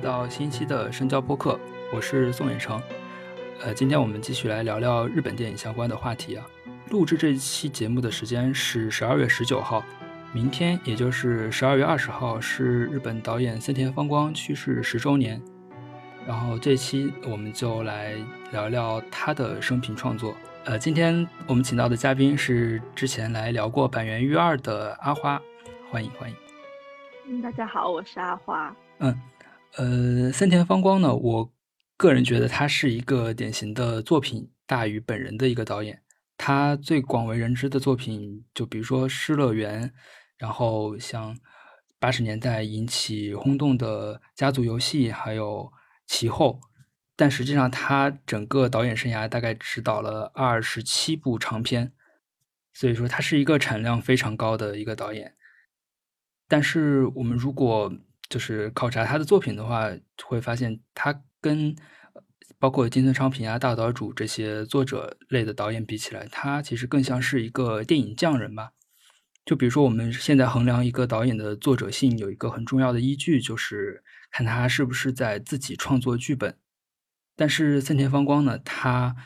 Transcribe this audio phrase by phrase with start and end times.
[0.00, 1.58] 到新一期的深交播客，
[1.92, 2.80] 我是宋远成。
[3.62, 6.46] 呃，今天我们继续来聊聊日本电影相关的话题啊。
[6.88, 9.84] 录制这期节目的时间是十二月十九号，
[10.32, 15.40] 明天也就是十二月二十号是日本导演森田芳光去世十周年。
[16.26, 18.14] 然后这期我们就来
[18.52, 20.34] 聊聊他的生平创作。
[20.64, 25.40] 呃，今天我们请到的嘉宾是之前来聊过《板垣育二》的阿花，
[25.90, 26.36] 欢迎欢迎。
[27.28, 28.74] 嗯，大家好，我是阿花。
[28.98, 29.18] 嗯，
[29.76, 31.52] 呃，森田芳光呢，我
[31.96, 36.02] 个人觉得他是一个典型的作品大于本人的一个导演。
[36.36, 39.88] 他最广为人知的作品，就比如说《失乐园》，
[40.38, 41.38] 然后像
[41.98, 45.64] 八十年代引起轰动的《家族游戏》，还有
[46.06, 46.58] 《其后》。
[47.14, 51.92] 但实际上，他整个导演生涯大概只导了二十七部长片，
[52.72, 55.36] 所以说他是一个产量非常高的一个导演。
[56.48, 57.92] 但是我们如果
[58.30, 59.90] 就是考察他的作品的话，
[60.24, 61.76] 会发现他跟
[62.58, 68.70] 包括金村昌平啊、大岛主这些作者类的导演比起来，他其实更像是一个电影匠人吧。
[69.44, 76.56] 就比如说我们现在衡量一个导演的作者性，有一个很重要的依据，就是看他是不是在自己创作剧本。
[77.34, 79.16] 但是森田芳光呢，他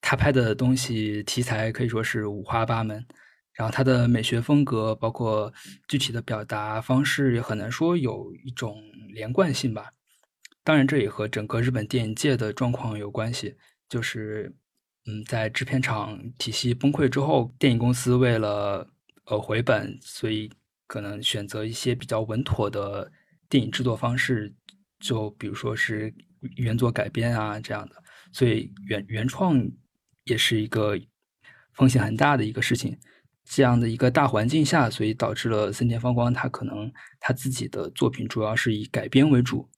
[0.00, 3.06] 他拍的东西题材可以说是五花八门。
[3.56, 5.52] 然后他的美学风格，包括
[5.88, 8.82] 具体的表达方式，也很难说有一种
[9.14, 9.90] 连贯性吧。
[10.62, 13.56] 当然，这也和整个日本电影界的状况有关系。
[13.88, 14.54] 就是，
[15.06, 18.86] 嗯，在制片厂体系崩溃之后，电影公司为了
[19.26, 20.50] 呃回本，所以
[20.86, 23.10] 可能选择一些比较稳妥的
[23.48, 24.52] 电影制作方式，
[24.98, 26.12] 就比如说是
[26.56, 28.02] 原作改编啊这样的。
[28.32, 29.56] 所以原原创
[30.24, 30.98] 也是一个
[31.72, 32.98] 风险很大的一个事情。
[33.48, 39.68] 这样的一个大环境下，所以导致了森田芳光他可能他自己的作品主要是以改编为主，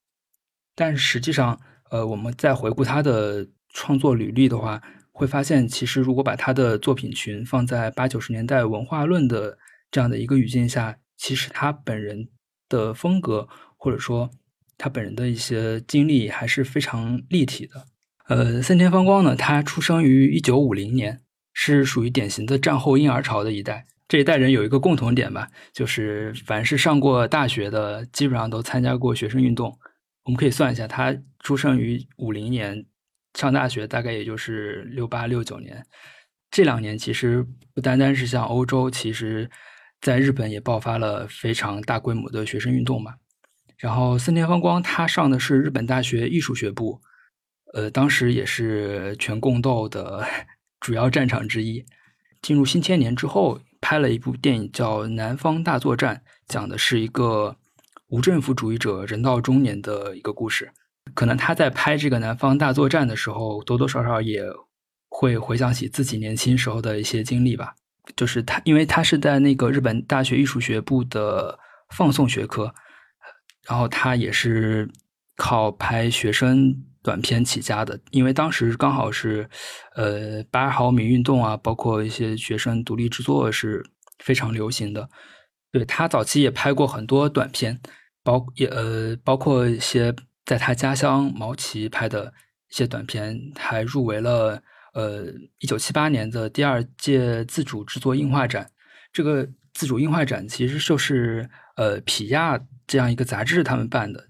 [0.75, 9.59] 但实际上，呃，我们再回顾他的创作履历的话，会发现其实如果把他的作品群放在八九十年代文化论的
[9.91, 12.29] 这样的一个语境下，其实他本人
[12.69, 13.47] 的风格
[13.77, 14.31] 或者说
[14.79, 17.87] 他本人的一些经历还是非常立体的。
[18.29, 21.21] 呃，森田芳光呢，他出生于一九五零年。
[21.60, 29.76] 是属于典型的战后婴儿潮的一代，这一代人有一个共同点吧，就是凡是上过大学的，基本上都参加过学生运动。
[30.22, 32.86] 我们可以算一下，他出生于五零年，
[33.34, 35.84] 上大学大概也就是六八六九年。
[36.48, 37.44] 这两年其实
[37.75, 39.50] 不单单是像欧洲，其实
[40.00, 43.14] 在日本也爆发了非常大规模的学生运动嘛。
[43.78, 47.00] 然后森田芳光他上的是日本大学艺术学部，
[47.75, 50.25] 呃，当时也是全共斗的。
[50.81, 51.84] 主要战场之一。
[52.41, 56.16] 进入新千年之后，拍了一部电影叫《南方大作战》，
[56.47, 57.56] 讲的是一个
[58.09, 60.71] 无政府主义者人到中年的一个故事。
[61.15, 64.44] 可能他在拍这个《南方大作战》的时候，多多少少也
[65.09, 67.75] 会回想起自己年轻时候的一些经历吧。
[68.15, 71.59] 就是他，因为他是在那个日本大学艺术学部的
[71.91, 72.72] 放送学科，
[73.67, 74.88] 然后他也是
[75.37, 76.84] 靠拍学生。
[77.08, 79.48] 短片起家的，因为当时刚好是，
[79.94, 83.82] 呃，八毫米运动啊，包括一些学生独立制作是
[84.19, 85.08] 非常流行的。
[85.72, 87.80] 对他早期也拍过很多短片，
[88.22, 90.14] 包也呃，包括一些
[90.44, 92.31] 在他家乡毛奇拍的
[92.70, 94.62] 一些短片，还入围了
[94.93, 95.25] 呃
[95.61, 98.70] 一九七八年的第二届自主制作映画展。
[99.14, 104.27] 这个自主映画展其实就是呃皮亚这样一个杂志他们办的。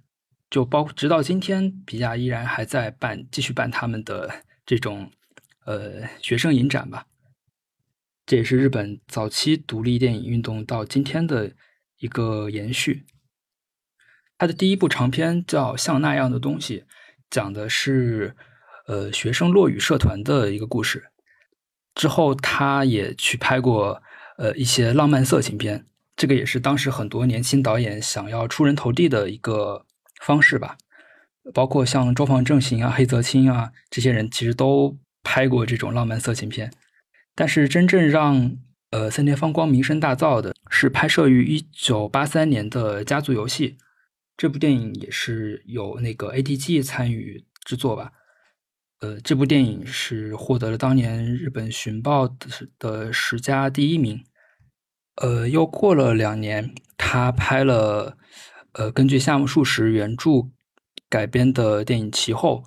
[0.50, 5.10] 就包直到今天，比亚依然还在办，继续办他们的 这种
[5.66, 7.06] 呃学生影展吧。
[8.24, 11.52] 这也是日本早期独立电影运动到今天的
[11.98, 13.04] 一个延续。
[14.38, 16.80] 他的第一部长片叫《像那样的东西》，
[17.28, 18.36] 讲的是
[18.86, 21.10] 呃学生落雨社团的一个故事。
[21.94, 24.02] 之后他也去拍过
[24.36, 25.86] 呃一些浪漫色情片，
[26.16, 29.84] 这个也是当时很多年轻导演想要出人头地的一个。
[30.20, 30.76] 方式吧，
[31.54, 36.72] 包括像周防正行啊、黑泽清啊这些人，其实都拍过这种浪漫色情片。
[37.34, 38.56] 但是真正让
[38.90, 43.70] 呃森田芳光名声大噪的是拍摄于一九八三年的《家族游戏》
[44.36, 48.12] 这部电影，也是有那个 ATG 参与制作吧。
[49.00, 52.28] 呃，这部电影是获得了当年日本寻报
[52.78, 54.24] 的十佳第一名。
[55.16, 58.18] 呃，又过了两年，他拍了。
[58.72, 60.48] 呃，根据夏目漱石原著
[61.08, 62.62] 改编的电影《其后》，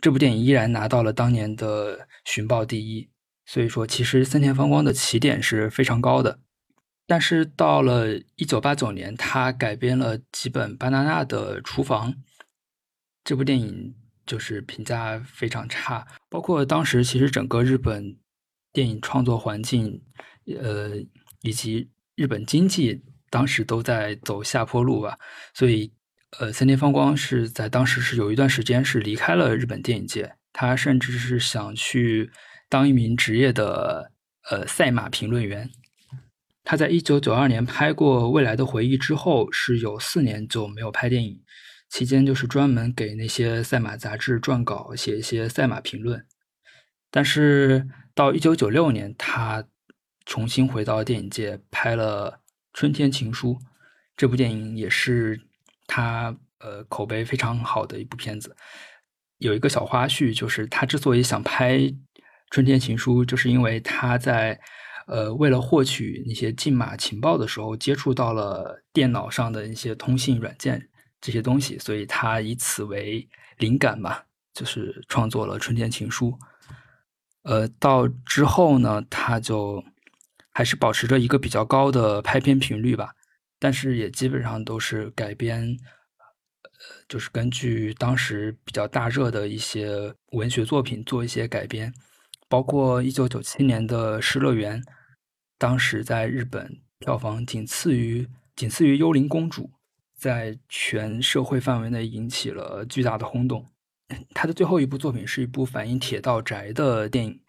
[0.00, 3.08] 这部电影依然拿到了当年的寻报第一。
[3.44, 6.40] 所以说，其实森田芳光的起点是非常高的。
[7.06, 12.14] 但是到了一九八九年，他改编了几本巴娜娜的厨房，
[13.24, 13.94] 这部电影
[14.24, 18.16] 就是评价非常差，包括当时其实整个日本
[18.72, 20.02] 电影创作环境，
[20.46, 20.96] 呃，
[21.42, 25.18] 以及日本经济当时都在走下坡路吧，
[25.54, 25.90] 所以，
[26.38, 32.30] 呃，森田芳光是在当时是有一段时间是离开了日本电影界，他甚至是想去
[32.68, 34.12] 当一名职业的
[34.50, 35.70] 呃赛马评论员。
[36.62, 41.40] 他在一九九二年拍过《未来的回忆》之后，是有四年就没有拍电影。
[41.88, 46.26] 期间就是专门给那些赛马杂志撰稿，写一些赛马评论。
[47.10, 49.64] 但是到一九九六年，他
[50.24, 52.30] 重新回到电影界，拍了
[52.72, 53.54] 《春天情书》。
[54.16, 55.40] 这部电影也是
[55.86, 58.56] 他呃口碑非常好的一部片子。
[59.38, 61.78] 有一个小花絮，就是他之所以想拍
[62.50, 64.60] 《春天情书》，就是因为他在。
[65.08, 70.88] 呃，为了获取那些禁马情报的时候，接触到了电脑上的一些通信软件
[71.20, 73.28] 这些东西，所以他以此为
[73.58, 76.30] 灵感吧，就是创作了《春天情书》。
[77.42, 79.82] 呃，到之后呢，他就
[80.52, 83.14] 还是保持着一个比较高的拍片频率吧，
[83.58, 85.76] 但是也基本上都是改编，
[86.62, 91.92] 呃，就是根据当时比较大热的一些文学作品做一些改编。
[92.48, 94.78] 包括一九九七年的《失乐园》，
[95.56, 99.62] 当时在日本票房仅次于仅次于《幽灵公主》，
[100.18, 103.66] 在全社会范围内引起了巨大的轰动。
[104.34, 107.40] 他的最后一部作品是一部反映铁道宅的电影。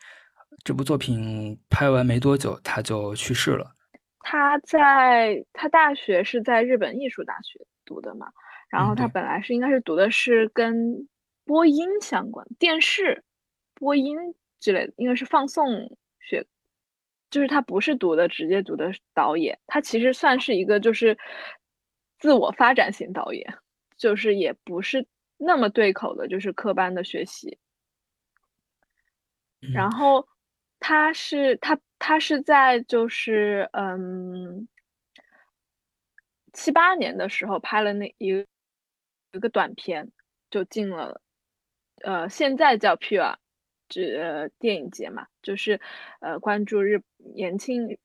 [0.63, 3.75] 这部作品拍完没多久，他就去世了。
[4.19, 8.31] 他在他大学是在日本艺术大学读的嘛，
[8.69, 11.07] 然后他本来是应该是读的是跟
[11.43, 13.23] 播音相关，电视
[13.73, 14.17] 播音。
[14.59, 16.47] 之类的，应该是放送学，
[17.29, 21.17] 就是他不是读的直接读的导演，他其实算是一个就是
[22.17, 23.57] 自我发展型导演，
[23.97, 25.05] 就是也不是
[25.35, 27.57] 那么对口的，就是科班的学习。
[29.73, 30.25] 然后
[30.83, 34.67] 他是他他是在就是嗯
[36.51, 38.45] 七八年的时候拍了那一个
[39.31, 40.11] 一个短片，
[40.49, 41.21] 就进了
[42.03, 43.37] 呃现在叫 Pure。
[43.89, 45.79] 是电影节嘛，就是
[46.19, 46.99] 呃关注日
[47.35, 47.95] 年轻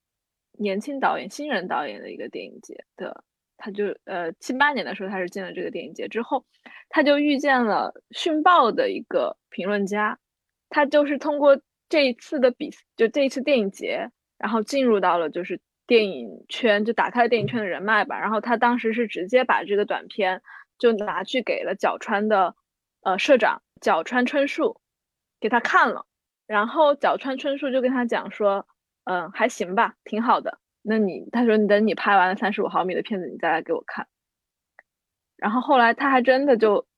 [0.52, 3.25] 年轻导演、新人导演的一个电影节的。
[3.56, 6.44] 他就呃七八年的时候，他是进了这个电影节之后，
[6.90, 10.19] 他就遇见了《讯报》的一个评论家，
[10.69, 11.58] 他就是通过
[11.88, 18.19] 这一次的比，就这一次电影节，然后进入到了就是电影圈，就打开了电影圈的人脉吧。
[18.19, 20.43] 然后他当时是直接把这个短片
[20.79, 22.55] 就拿去给了角川的
[23.02, 24.80] 呃社长角川春树。
[25.40, 26.04] 给他看了，
[26.49, 28.66] 然后角川春树就跟他讲说，
[29.04, 30.59] 嗯，还行吧，挺好的。
[30.83, 34.09] 那你他说你等你拍完了三十五毫米的片子，你再来给我看。
[35.37, 36.88] 然后后来他还真的就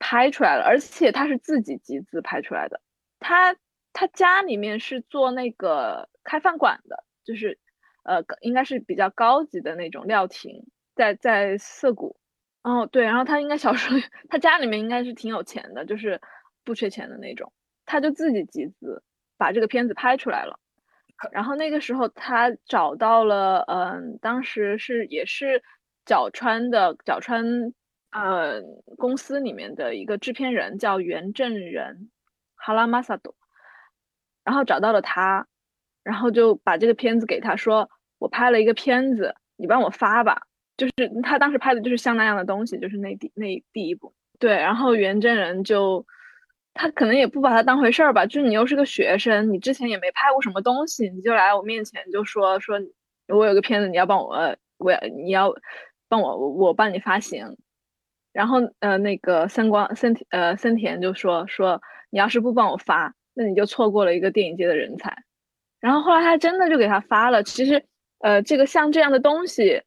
[0.00, 2.80] 拍出来了，而且他是自己集资拍出来的。
[3.20, 3.54] 他
[3.96, 7.58] 他家里面是做那个开饭馆的，就是
[8.04, 12.14] 呃，应该是比较高级的那种料亭，在在涩谷。
[12.62, 13.96] 哦，对，然后他应该小时候
[14.28, 16.20] 他家里面应该是挺有钱的，就是。
[16.66, 17.52] 不缺钱的那种，
[17.84, 19.00] 他就自己集资
[19.38, 20.58] 把这个片子拍出来了。
[21.30, 25.62] 然后那个时候他找到了，嗯，当时是也是
[26.04, 27.72] 角川的角川，
[28.10, 28.60] 呃，
[28.98, 32.10] 公司里面的一个制片人叫袁正仁，
[32.56, 33.36] 哈拉马萨多。
[34.46, 35.46] 然后找到了他，
[36.02, 40.40] 然后就把这个片子给他说：“我拍了一个片子，你帮我发吧。”
[40.78, 44.14] 就是他当时拍的就是像那样的东西，就是那第那第一部。
[44.38, 46.06] 对，然后袁真人就。
[46.78, 52.78] 他可能也不把他当回事儿吧，就是你又是个学生，你之前也没拍过什么东西，你就来我面前就说说，
[53.28, 55.50] 我有个片子，你要帮我，我你要
[56.06, 57.56] 帮我，我帮你发行。
[58.34, 65.14] 然后呃，那个森光森呃森田就说说，你要是不帮我发，那你就错过了一个电影界的人才。
[65.78, 67.42] 然后后来他真的就给他发了。
[67.42, 67.84] 其实
[68.20, 69.82] 呃，这个像这样的东西，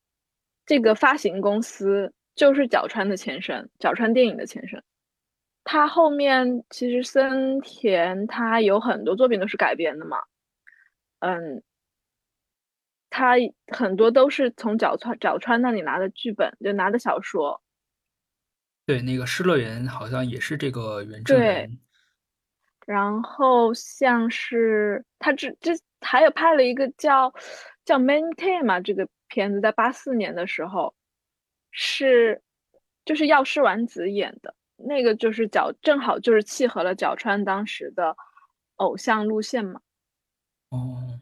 [0.67, 4.81] 这个发行公司就是角川的前身，角川电影的前身。
[5.63, 10.17] 他后面其实森田他有很多作品都是改编的嘛，
[11.19, 11.63] 嗯，
[13.09, 13.33] 他
[13.67, 17.61] 很多都是从角川角川那里拿的剧本，就拿的小说。
[18.85, 21.35] 对，那个《失乐园》好像也是这个原著。
[21.35, 21.69] 对。
[22.89, 27.31] 然后像是他这这还有拍了一个叫
[27.85, 30.95] 叫《Maintain》嘛，这个片子在八四年的时候
[31.69, 32.41] 是
[33.05, 34.55] 就是药师丸子演的。
[34.75, 38.17] 那个就是角，正好就是契合了角川当时的
[38.77, 39.81] 偶像路线嘛。
[40.69, 41.19] 哦，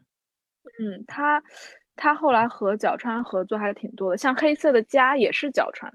[0.79, 1.43] 嗯，他
[1.97, 5.91] 他后来和角川合作还是挺多的，像《黑色的家》也是角川。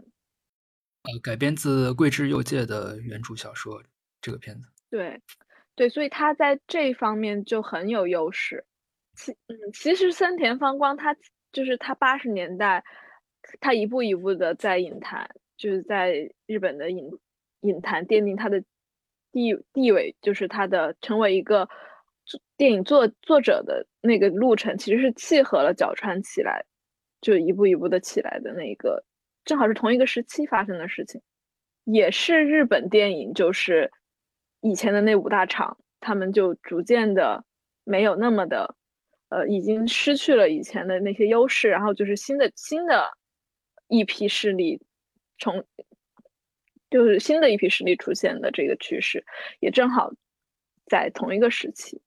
[1.04, 3.82] 呃，改编自桂枝佑介的原著小说。
[4.20, 5.20] 这个片子，对，
[5.74, 8.64] 对，所以他在这方面就很有优势。
[9.14, 11.14] 其嗯，其实森田芳光他
[11.52, 12.82] 就是他八十年代，
[13.60, 17.10] 他一步一步的在影坛，就是在日本的影
[17.60, 18.62] 影坛奠定他的
[19.32, 21.68] 地地位，就是他的成为一个
[22.56, 26.64] 电影作作者的那个路程，其实是契合了角川起来，
[27.20, 29.04] 就一步一步的起来的那一个，
[29.44, 31.20] 正好是同一个时期发生的事情，
[31.84, 33.90] 也是日本电影就是
[34.62, 37.44] 以前的那五大厂，他们就逐渐的
[37.84, 38.74] 没有那么的。
[39.28, 43.16] 呃，已经失去了以前的那些优势，然后就是新的新的
[43.88, 44.78] 一批势力，
[45.38, 45.64] 从
[46.90, 49.24] 就是新的一批势力出现的这个趋势，
[49.58, 50.12] 也正好
[50.84, 52.02] 在同一个时期。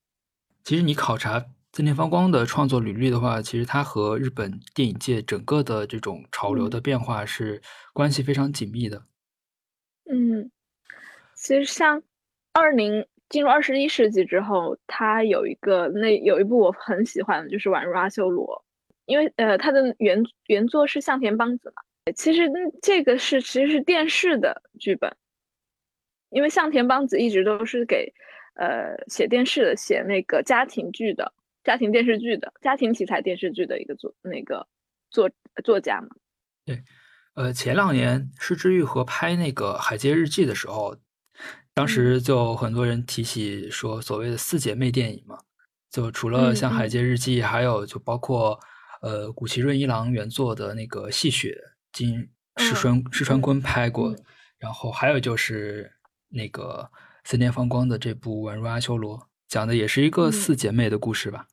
[0.63, 1.43] 其实你考察
[1.73, 7.59] 森田芳光的创作履历的话，其实他和日本电影界整个的这种潮流的变化是
[7.91, 9.03] 关系非常紧密的。
[10.07, 10.51] 嗯，
[11.33, 12.03] 其实像
[12.55, 13.05] 二零。
[13.27, 18.45] 进入二十一世纪之后，他有一个那有一部我很喜欢的，就是《宛如阿修罗》，
[19.07, 21.81] 因为呃，他的原原作是向田邦子嘛。
[22.15, 22.43] 其实
[22.83, 25.11] 这个是其实是电视的剧本，
[26.29, 28.13] 因为向田邦子一直都是给
[28.53, 31.33] 呃写电视的，写那个家庭剧的、
[31.63, 34.67] 家庭电视剧的、家庭题材电视剧的一个作那个
[35.09, 35.27] 作
[35.63, 36.09] 作家嘛。
[36.63, 36.83] 对，
[37.33, 40.95] 呃，前两年失之愈和拍那个《海街日记》的时候。
[41.75, 45.37] 当时就很多人提起说，所谓的四姐妹电影嘛，
[45.91, 48.57] 就除了像《海街日记》，还有就包括
[49.01, 51.49] 呃古崎润一郎原作的那个《戏雪》，
[51.91, 54.15] 金石川石川昆拍过，
[54.57, 55.91] 然后还有就是
[56.29, 56.89] 那个
[57.25, 59.17] 森田芳光的这部《宛如阿修罗》，
[59.49, 61.45] 讲的也是一个四姐妹的故事吧。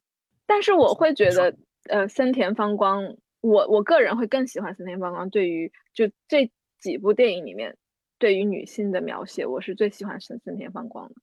[0.46, 1.52] 但是我会觉得，
[1.88, 3.02] 呃，森田芳光，
[3.40, 6.48] 我我个人会更喜欢森田芳光对于就这
[6.80, 7.76] 几部电影里面。
[8.22, 11.14] 对于女性的描写，我是最喜欢森森田芳光的。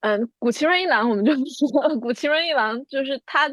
[0.00, 1.94] 嗯，古奇润一郎我们就不说了。
[2.00, 3.46] 古奇润一郎就是他，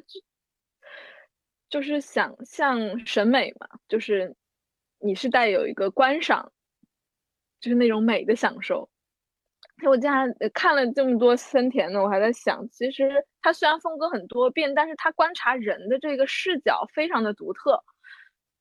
[1.70, 4.34] 就是想象审美嘛，就是
[5.00, 6.54] 你是带有一个观赏，
[7.60, 8.90] 就是那种美的享受。
[9.86, 17.84] 我竟然看了这么多森田的，我还在想，其实他虽然风格很多变，但是他观察人的这个视角非常的独特。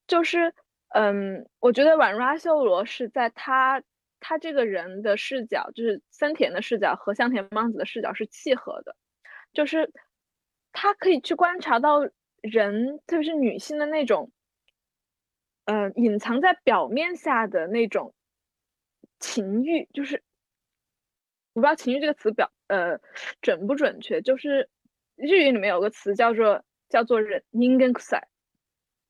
[0.05, 0.53] 就是，
[0.89, 3.81] 嗯，我觉得宛如阿修罗是在他。
[4.19, 8.95] 他这个人的视角，就是森田的视角和香田邦子的视角是契合的，
[9.53, 9.91] 就是
[10.71, 12.07] 他可以去观察到
[12.41, 14.31] 人，特别是女性的那种，
[15.65, 18.13] 呃，隐藏在表面下的那种
[19.19, 20.23] 情欲，就是
[21.53, 22.99] 我不知道“情欲”这个词表呃
[23.41, 24.69] 准不准确，就是
[25.15, 28.27] 日语里面有个词叫做叫做“人阴根塞”，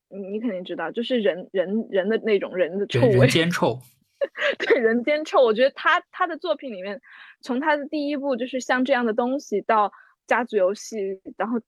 [0.08, 3.78] 你你肯定知道，就是人人人的那种人的臭味，人间臭。
[4.58, 7.00] 对人间臭，我觉得他他的作品里面，
[7.40, 9.92] 从他的第一部就是像这样的东西，到
[10.26, 11.60] 家族游戏，然后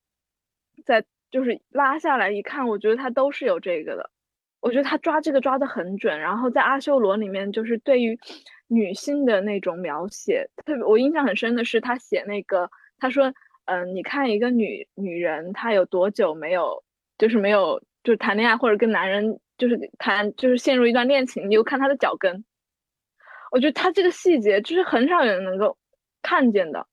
[0.85, 4.11] 再就是拉下来一看，我觉得他都是有这个的。
[4.61, 6.21] 我觉得他抓这个抓的很准。
[6.21, 8.19] 然后在阿修罗里面，就是对于
[8.66, 13.33] 女性的那种描写，特别我印象很深的是他写那个，他说，
[13.66, 16.83] 嗯，你看一个女女人，她有多久没有
[17.16, 19.40] 就是没有就是谈恋爱或者跟男人。
[19.61, 22.43] 就是谈，就是陷入一段恋情，你就看他的脚跟。
[23.52, 25.76] 我觉得他这个细节就是很少有人能够
[26.23, 26.87] 看见的。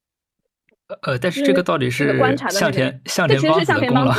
[1.01, 4.13] 呃，但是这个到底是观察的向田向田邦子的功劳，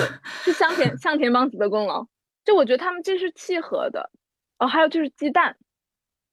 [0.45, 2.07] 是向田向田邦子的功劳。
[2.45, 4.11] 就我觉得他们这是契合的。
[4.59, 5.57] 哦，还有就是鸡蛋，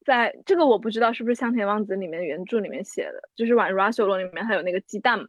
[0.06, 5.20] 在这个我不知道是不是向田邦子里面原著里面写的，就是《宛如阿修罗》里面还有那个鸡蛋。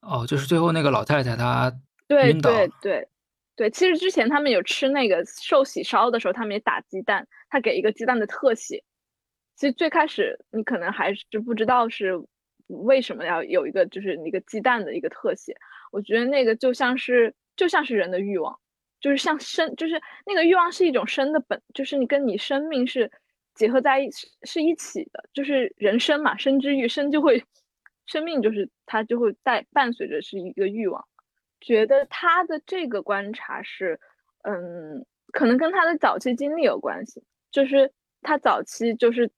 [0.00, 1.72] 哦，就是最后那个老太太她
[2.06, 3.08] 对对对。
[3.56, 8.82] 对，其实之前他们有吃那个寿喜烧的时候，他们也打鸡蛋，他给一个鸡蛋的特写。
[9.56, 12.12] 其实最开始你可能还是不知道是
[12.66, 15.56] 为什么要有一个就是一个鸡蛋的一个特写。
[15.92, 18.58] 我觉得那个就像是就像是人的欲望，
[19.00, 23.08] 就是像生，就是那个欲望是一种生的本，就是你跟你生命是
[23.54, 27.40] 结合在一起是一起的，就是人生嘛，生之欲，生就会
[28.06, 31.06] 生命就是它就会带伴随着是一个欲望。
[31.64, 33.98] 觉得他的这个观察是，
[34.42, 37.22] 嗯，可能跟他的早期经历有关系。
[37.50, 37.90] 就是
[38.20, 39.30] 他早期就是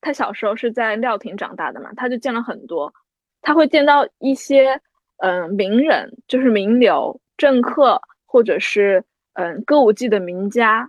[0.00, 2.94] 他小时候是在料亭长大的嘛，他就见了很多，
[3.42, 4.80] 他会见到一些
[5.18, 10.88] 嗯名人，就是名流、政客，或者是嗯歌舞伎的名家，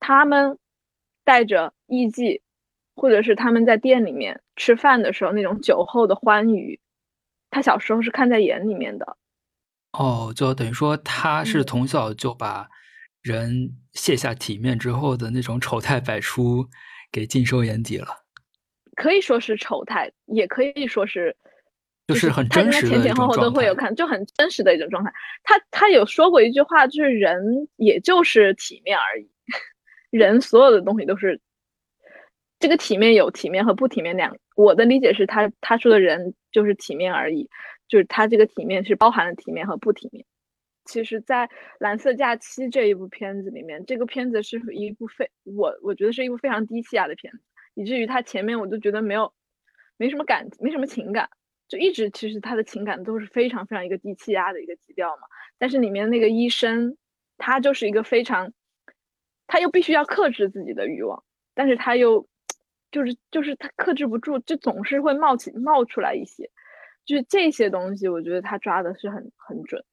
[0.00, 0.58] 他们
[1.24, 2.42] 带着艺伎，
[2.94, 6.78] 或者是他们在店里面吃饭的时候那种酒后的欢愉，
[7.50, 9.16] 他小时候是看在眼里面的。
[9.98, 12.68] 哦，就等于说他是从小就把
[13.22, 16.66] 人卸下体面之后的那种丑态百出
[17.12, 18.08] 给尽收眼底了。
[18.96, 21.36] 可以说是丑态，也可以说是，
[22.06, 25.12] 就是很真实的前前后后都会有看，就很真实的一种状态。
[25.42, 29.28] 他他有说过一句话，就是人也就是体面而已，
[30.10, 31.40] 人所有的东西都是
[32.58, 34.36] 这个体面有体面和不体面两。
[34.56, 37.48] 我的理解是他他说的人就是体面而已，
[37.88, 40.24] 就是他这个体面是包含了体面和不体面。
[40.84, 41.46] 其实，在
[41.78, 47.40] 《蓝色假期》这一部片子里面，这个片子是一部非我我觉得是一部非常低气压的片子。
[47.74, 49.32] 以至于他前面我就觉得没有，
[49.96, 51.28] 没什么感，没什么情感，
[51.68, 55.22] 就一直其实他的情感都是非常非常一个低气压的一个基调嘛。
[55.58, 56.98] 但是里面那个医生，
[57.38, 58.52] 他就是一个非常，
[59.46, 61.24] 他又必须要克制自己的欲望，
[61.54, 62.28] 但是他又，
[62.92, 66.50] 就是就是他克制不住，就总是会冒起冒出来一些，
[67.04, 69.84] 就这些东西，我觉得他抓的是很很准。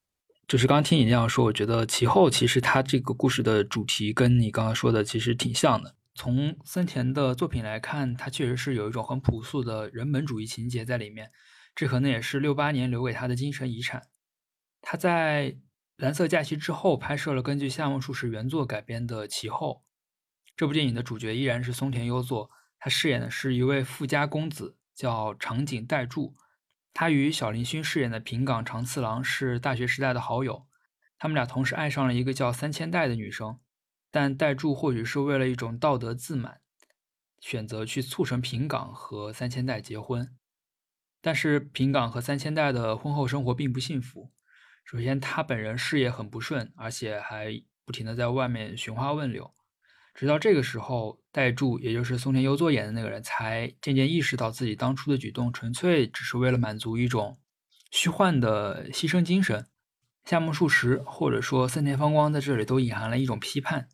[0.48, 5.96] 就是刚听你那样说，我觉得其后其实他这个故事的主题跟你刚刚说的其实挺像的。
[6.14, 11.32] 从森田的作品来看，他确实是有一种很朴素的人本主义情节在里面，
[11.74, 14.02] 这可能也是六八年留给他的精神遗产。
[14.82, 15.52] 他在
[15.96, 19.84] 《蓝色假期》之后拍摄了根据夏目漱石原作改编的《其后》，
[20.58, 26.36] 这部电影的主角依然是松田优作，他饰演的是一位富家公子，叫长井代助。
[26.94, 30.68] 他与小林薰饰演的平冈长次郎是大学时代的好友，
[31.18, 33.60] 他们俩同时爱上了一个叫三千代的女生。
[34.14, 36.60] 但代助或许是为了一种道德自满，
[37.40, 40.36] 选择去促成平冈和三千代结婚。
[41.22, 44.34] 但是平冈和三千代的婚后生活并不幸福。
[44.84, 49.54] 首先，他本人事业很不顺，而且还不停的在外面寻花问柳。
[50.14, 57.38] 直到这个时候，代柱，也就是松田优作演的那个人，才渐渐意识到自己当初的举动纯粹只是为了满足一种
[57.90, 59.66] 虚幻的牺牲精神。
[60.26, 63.88] 夏目漱石或者说森田芳光在这里都隐含了一种批判。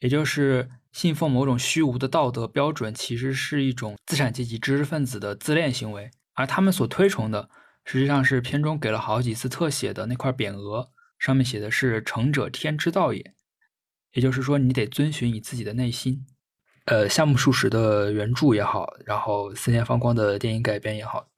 [0.00, 7.48] 也就是信奉某种虚无的道德标准，其实是一种资产阶级知识分子的自恋行为，而他们所推崇的，
[7.84, 13.32] 实际上是片中给了好几次特写的那块匾额，上面写的是“成者天之道也”，
[14.12, 16.24] 也就是说，你得遵循你自己的内心。
[16.86, 21.28] 呃，夏目漱石的原著也好，然后四田芳光的电影改编也好，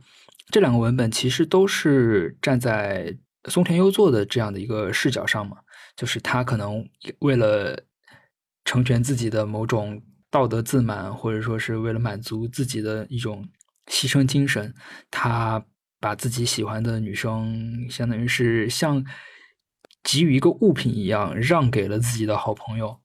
[0.50, 3.16] 这两个文本其实都是站在
[3.48, 5.58] 松田优作的这样的一个视角上嘛，
[5.96, 6.88] 就是他可能
[7.20, 7.84] 为了。
[8.66, 13.46] 成全自己的某种道德自满，或者说是为了满足自己的一种
[13.88, 14.74] 牺牲精神，
[15.10, 15.62] 他
[16.00, 19.04] 把自己喜欢的女生，相当于是像
[20.05, 22.97] 给予一个物品一样，让给了自己的好朋友，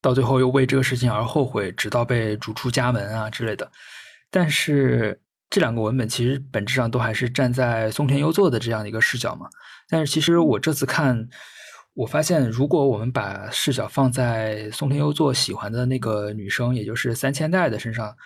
[0.00, 3.70] 到最后又为这个事情而后悔，直到被逐出家门啊之类的。
[4.30, 9.46] 但是这两个文本其实本质上都还是站在松田优作的这样的一个视角嘛。
[9.88, 11.28] 但是其实我这次看。
[11.96, 18.16] 我发现，如果我们把视角放在松田优作喜欢的那个女生，也就是三千代的身上，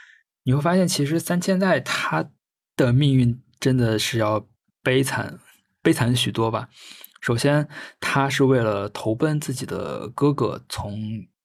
[0.44, 2.30] 你会发现，其实三千代她
[2.76, 4.48] 的命运真的是要
[4.82, 5.38] 悲惨、
[5.82, 6.70] 悲惨许多吧。
[7.20, 7.68] 首先，
[8.00, 10.98] 他是为了投奔自己的哥哥，从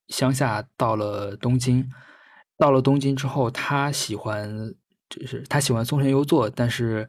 [0.08, 1.88] 乡下到了东京。
[2.56, 4.74] 到了东京之后，他喜欢，
[5.08, 7.08] 就是他喜欢松田优作，但是，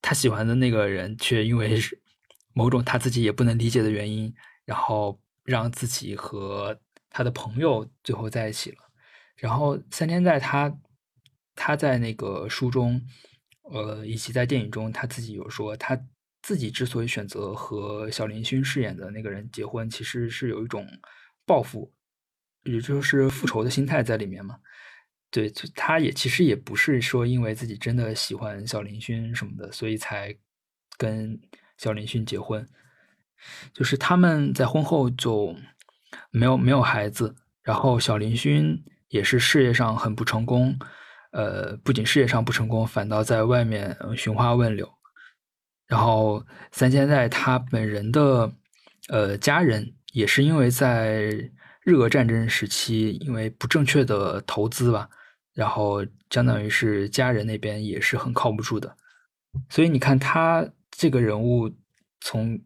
[0.00, 1.80] 他喜欢的那个人却因为。
[2.56, 4.32] 某种他自己也不能理解的原因，
[4.64, 6.78] 然后让自己和
[7.10, 8.76] 他的朋友最后在一起了。
[9.34, 10.72] 然后三天在他
[11.56, 13.02] 他在那个书中，
[13.72, 16.00] 呃，以及在电影中，他自己有说，他
[16.44, 20.86] 自己之所以选择和小林薰饰演的那个人结婚，其实是有一种
[21.46, 21.90] 报复，
[22.64, 24.58] 也就是复仇的心态在里面嘛。
[25.30, 30.36] 对，他也其实也不是说因为自己真的喜欢小林薰什么的，所以才
[30.98, 31.40] 跟。
[31.76, 32.64] 小林薰结婚，
[33.72, 35.52] 就是他们在婚后就
[36.30, 40.78] 没有没有孩子，然后小林薰也是事业上很不成功，
[41.32, 44.88] 呃，不仅事业上不成功，反倒在外面寻花问柳。
[45.86, 48.52] 然后三千代他本人的
[49.08, 51.30] 呃家人也是因为在
[51.82, 55.08] 日俄战争时期，因为不正确的投资吧，
[55.54, 58.96] 然后相当于是家人那边也是很靠不住的，
[59.68, 60.68] 所以你看他。
[60.96, 61.68] 这个人物
[62.20, 62.56] 从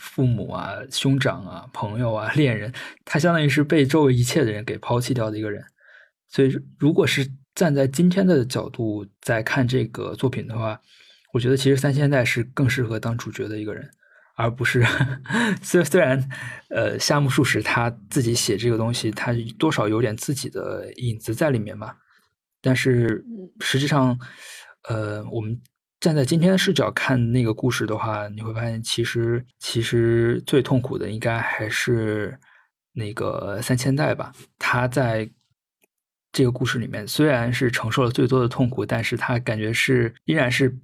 [0.00, 5.64] 父母啊、兄长啊、朋友啊、 恋人，他相当于是被周围一切的人给抛弃掉的一个人。
[6.28, 10.80] 所以，如果是站在今天的角度在看这个作品的话，
[11.32, 13.90] 我觉得其实三千代是更适合当主角的一个人，
[14.36, 14.84] 而不是
[15.62, 16.28] 虽虽然
[16.70, 21.96] 呃夏目漱石他自己写这个东西，他多少有点自己的影子在里面吧，
[22.60, 23.24] 但是
[23.60, 24.18] 实际上
[24.88, 25.60] 呃我们。
[26.02, 32.36] 站在今天的视角看那个故事的话，你会发现，其实其实最痛苦的应该还是
[32.92, 34.32] 那个三千代吧。
[34.58, 35.30] 他在
[36.32, 40.76] 这个故事里面，虽然是承受了最多的痛苦，但是他感觉是依然是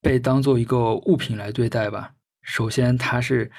[0.00, 2.12] 被当做一个物品来对待吧。
[2.42, 3.50] 首先，他是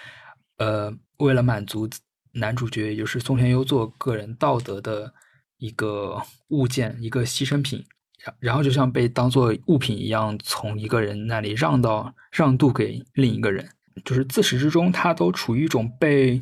[0.58, 1.90] 呃为了满足
[2.34, 5.14] 男主角，也就是松田优作个人道德的
[5.58, 7.84] 一个物件，一个牺牲品，
[8.40, 13.70] 然后就像被当做物品一样，从一个人那里让到让渡给另一个人，
[14.06, 16.42] 就是自始至终，他都处于一种被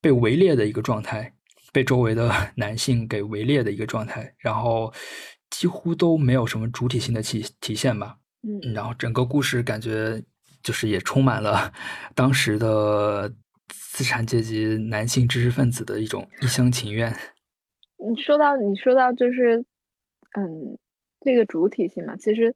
[0.00, 1.32] 被围猎的一个状态。
[1.72, 4.94] 被周围的 男性给围猎的一个状态，然后
[5.50, 8.18] 几乎都没有什么主体性的体体现吧。
[8.46, 10.22] 嗯，然后整个故事感觉
[10.62, 11.72] 就是也充满了
[12.14, 13.32] 当时的
[13.68, 17.10] 资产阶级男性知识分子的一种一厢情愿。
[17.96, 19.58] 你说到你说到就是
[20.36, 20.78] 嗯
[21.20, 22.54] 这个主体性嘛，其实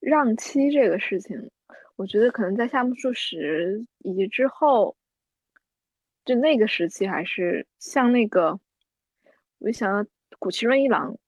[0.00, 1.50] 让妻这个事情，
[1.96, 4.96] 我觉得可能在夏目漱石以及之后。
[6.24, 8.60] 就那个时期，还是像那个，
[9.58, 10.08] 我就想到
[10.38, 11.18] 古奇润一郎，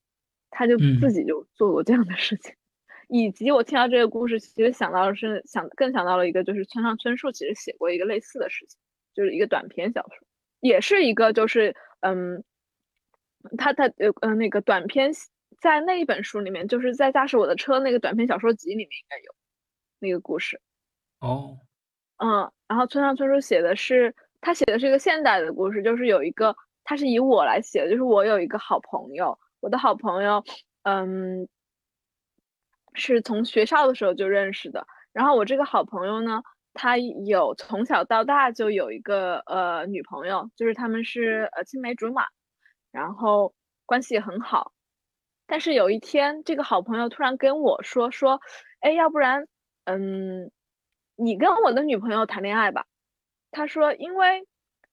[0.51, 2.55] 他就自己就做过这样的事情。
[3.09, 8.79] 以及我听到这个故事，其实想到的是想更想到了一个，就是村上春树其实写过一个类似的事情，
[9.14, 10.27] 就是一个短篇小说，
[10.61, 12.45] 也是一个就是嗯，
[13.57, 15.12] 他他呃呃那个短篇
[15.61, 19.35] 在那一本书里面，就是在驾驶我的车那个短篇小说集里面应该有
[19.99, 20.61] 那个故事。
[21.21, 21.59] 哦，
[22.19, 24.14] 嗯，然后村上春树写的是。
[24.47, 30.45] 他写的是一个现代的故事，就是有一个，他是以我来写的，就是我有一个好朋友，我的好朋友，
[30.83, 31.49] 嗯，
[32.95, 34.87] 是从学校的时候就认识的。
[35.13, 42.25] 然后我这个好朋友呢，他有从小到大就有一个呃女朋友，就是他们是呃青梅竹马，
[42.91, 43.55] 然后
[43.87, 44.73] 关系很好。
[45.47, 48.41] 但是有一天，这个好朋友突然跟我说说，
[48.81, 49.47] 哎，要不然，
[49.85, 50.51] 嗯，
[51.17, 52.87] 你跟我的女朋友谈恋爱吧。
[53.51, 54.49] 他说：“因为，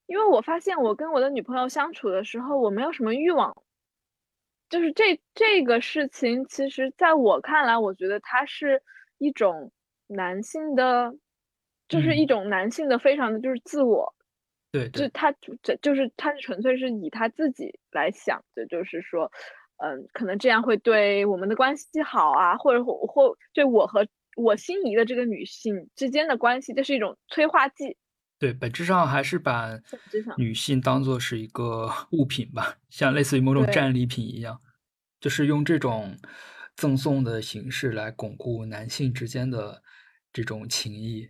[0.05, 3.55] 因为我发现我跟我的女朋友相处的时候，我没有什么欲望。
[4.71, 8.81] 就是这这个事情，其实在我看来，我觉得它是
[9.17, 9.69] 一种
[10.07, 11.13] 男性的，
[11.89, 14.15] 就是一种男性的非常的就是自我。
[14.71, 15.29] 对，就他
[15.61, 19.29] 这就是他纯粹是以他自己来想的，就是说，
[19.83, 24.07] 嗯，可能这样会对我们的关系好啊，或者或或对我和
[24.37, 27.97] 我心仪的这个女性之间的关系，这是一种催化剂。”
[28.41, 29.69] 对，本质上还是把
[30.35, 34.59] 女性当做是一个 物品吧，像类似于某种战利品一样，
[35.19, 36.17] 就是用这种
[36.75, 39.83] 赠送的形式来巩固男性之间的
[40.33, 41.29] 这种情谊。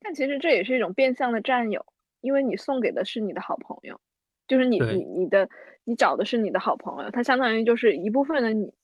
[0.00, 1.86] 但其实这也是一种变相的占有，
[2.20, 4.00] 因为你送给的是你的好朋友，
[4.48, 5.48] 就是你你你的
[5.84, 8.74] 你找的是你的好朋友，他相当于就是一部分的你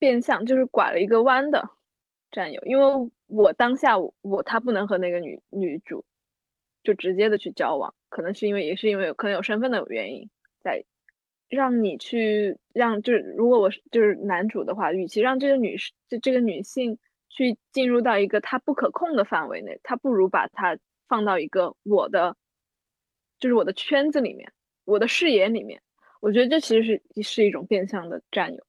[0.00, 1.70] 变相就是拐了一个弯的
[2.32, 2.84] 占有，因为
[3.28, 6.04] 我当下我他不能和那个女女主。
[6.88, 10.82] 就直接的去交往，可能是因为也是因为可能有身份的原因，在
[11.50, 16.98] 让你去让就是如果我是就是男主的话，与其让这个女士这这个女性
[17.28, 22.34] 去进入到一个她不可控的范围内，他不如把她放到一个我的
[23.38, 24.50] 就是我的圈子里面，
[24.86, 25.82] 我的视野里面。
[26.20, 28.66] 我觉得这其实是是一种变相的占有。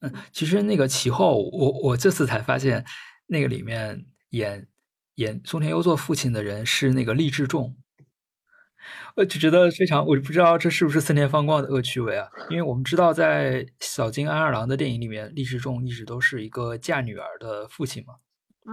[0.00, 2.84] 嗯，其实那个其后，我我这次才发现，
[3.28, 4.66] 那个里面演。
[5.16, 7.76] 演松田优作父亲的人是那个励志重，
[9.16, 12.28] 我就觉得非常，我就不知道这是不是森田芳光的恶趣味啊？
[12.50, 18.14] 因为我们知道，在小津安二郎的电影里面，励志重一直都是一个嫁女儿的父亲嘛。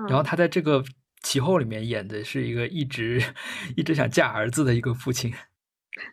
[0.07, 0.83] 然后他在这个
[1.21, 3.21] 其后里面演的是一个一直
[3.75, 5.33] 一直想嫁儿子的一个父亲，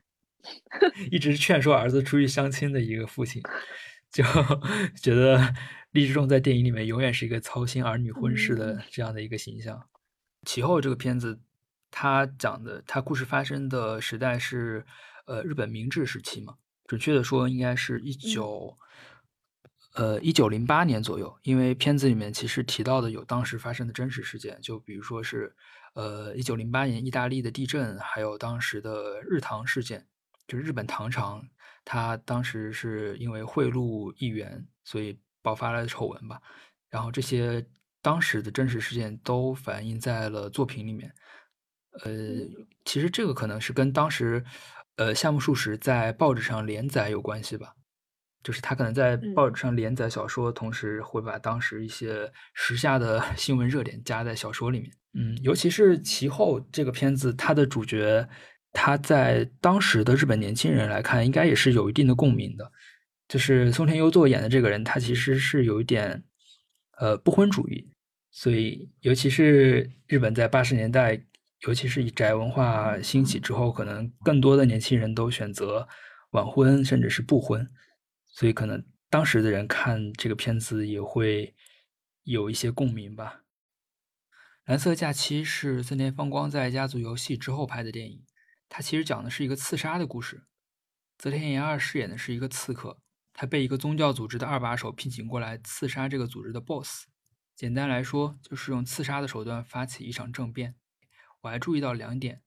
[1.10, 3.40] 一直劝说儿子出去相亲的一个父亲，
[4.12, 4.24] 就
[5.00, 5.54] 觉得
[5.92, 9.80] 励志重在电影里面永远是一个操心儿女婚事的这样的一个形象。
[10.48, 11.38] 其后这个片子，
[11.90, 14.82] 它讲的它故事发生的时代是，
[15.26, 16.56] 呃，日本明治时期嘛，
[16.86, 18.78] 准确的说应该是一九，
[19.92, 21.38] 呃，一九零八年左右。
[21.42, 25.54] 因为片子里面其实提到的有当时发生的真实事件，就比如说是，
[25.92, 30.06] 呃，一九零八年意大利的地震，还有当时的日唐事件，
[30.46, 31.44] 就是日本唐朝，
[31.84, 36.40] 他当时是因为贿赂议员，所以爆发了丑闻吧。
[36.88, 37.66] 然后这些。
[38.00, 41.12] 当时的真实事件都反映在了作品里面，
[42.04, 42.12] 呃，
[42.84, 44.44] 其实这个可能是跟当时，
[44.96, 47.74] 呃，夏目漱石在报纸上连载有关系吧，
[48.42, 54.90] 就是他可能在报纸上连载小说，同时会把当时一些时下的 新闻热点加在小说里面。
[55.14, 58.28] 嗯，尤其是其后这个片子，它的主角
[58.72, 62.70] 他在当时的日本年轻人来看，应该也是有一定的共鸣的，
[63.26, 66.22] 就是松田优作演的这个人，他其实是有一点。
[67.00, 67.92] 呃，不婚主义，
[68.30, 71.24] 所以尤其是日本在八十年代，
[71.66, 75.86] 尤其是以宅文化兴起之后，可能更多的年轻人都选择
[76.30, 77.70] 晚婚甚至是不婚，
[78.26, 81.54] 所以可能当时的人看这个片子也会
[82.24, 83.42] 有一些共鸣吧。
[84.70, 88.24] 《蓝色假期》是森田芳光在《家族游戏》之后拍的电影，
[88.68, 90.42] 它其实讲的是一个刺杀的故事。
[91.16, 93.00] 泽田研二饰演的是一个刺客，
[93.40, 97.04] 他被一个宗教组织的二把手聘请过来刺杀这个组织的 BOSS。
[97.54, 100.74] 简单来说，就是用刺杀的手段发起一场政变。
[101.42, 102.42] 我还注意到两点，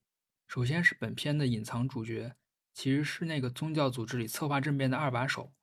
[0.49, 2.35] 首先是本片的隐藏主角
[2.73, 5.53] 其实是那个宗教组织里策划政变的二把手。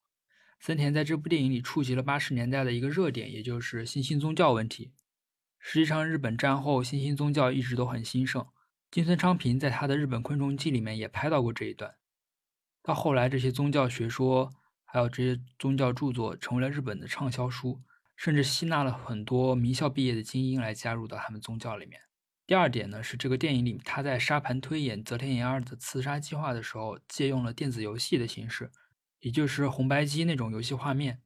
[0.59, 4.95] 森田在这部电影里触及了八十年代的一个热点，也就是新兴宗教问题。
[5.59, 8.49] 实际上，日本战后新兴宗教一直都很兴盛。
[8.91, 11.97] 金村昌平在他的《日本昆虫记》里面也拍到过这一段。
[12.83, 14.55] 到后来，这些宗教学说
[14.91, 17.83] 还有这些宗教著作成为了日本的畅销书，
[18.17, 22.01] 甚至吸纳了很多名校毕业的精英来加入到他们宗教里面。
[22.47, 28.71] 第二点呢，是这个电影里他在沙盘推演泽田研二的刺杀计划的时候，借用了电子游戏的形式，
[29.21, 31.21] 也就是红白机那种游戏画面。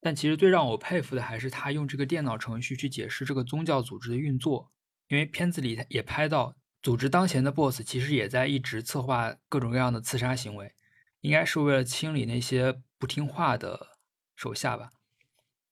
[0.00, 4.70] 但其实最让我佩服的还是他用这个电脑程序去解释这个宗教组织的运作，
[5.08, 10.72] 因为片子里也拍到，组织当前的 BOSS 其实也在一直策划各种各样的刺杀行为。
[11.20, 13.96] 应该是为了清理那些不听话的
[14.36, 14.92] 手下吧。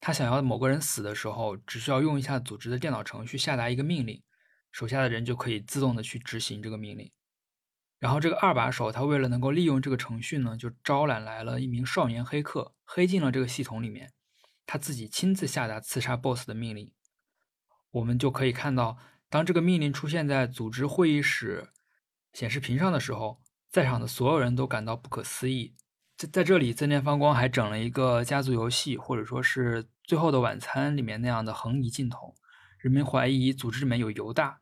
[0.01, 4.23] 他想要某个人死的时候，只需要用一下组织的电脑程序下达一个命令，
[4.73, 7.12] 手下的人就可以自动的去执行这个命令。
[7.99, 14.14] 然后这个二把手他为了能够利用这个程序呢，就招揽来了一名少年黑客，黑进了这个系统里面，
[14.64, 16.91] 他自己亲自下达刺杀 BOSS 的命令。
[17.91, 18.97] 我们就可以看到，
[19.29, 21.69] 当这个命令出现在组织会议室
[22.33, 23.43] 显示屏上的时候。
[23.71, 25.75] 在场的所有人都感到不可思议。
[26.18, 32.35] 在在这里，增田芳光还整了一个家族游戏，或者说是《最后的晚餐》里面那样的横移镜头。
[32.78, 34.61] 人们怀疑组织里面有犹大，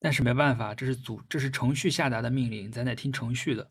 [0.00, 3.68] 但是没办法，这是组这是程序下达的命令，咱得听程序的。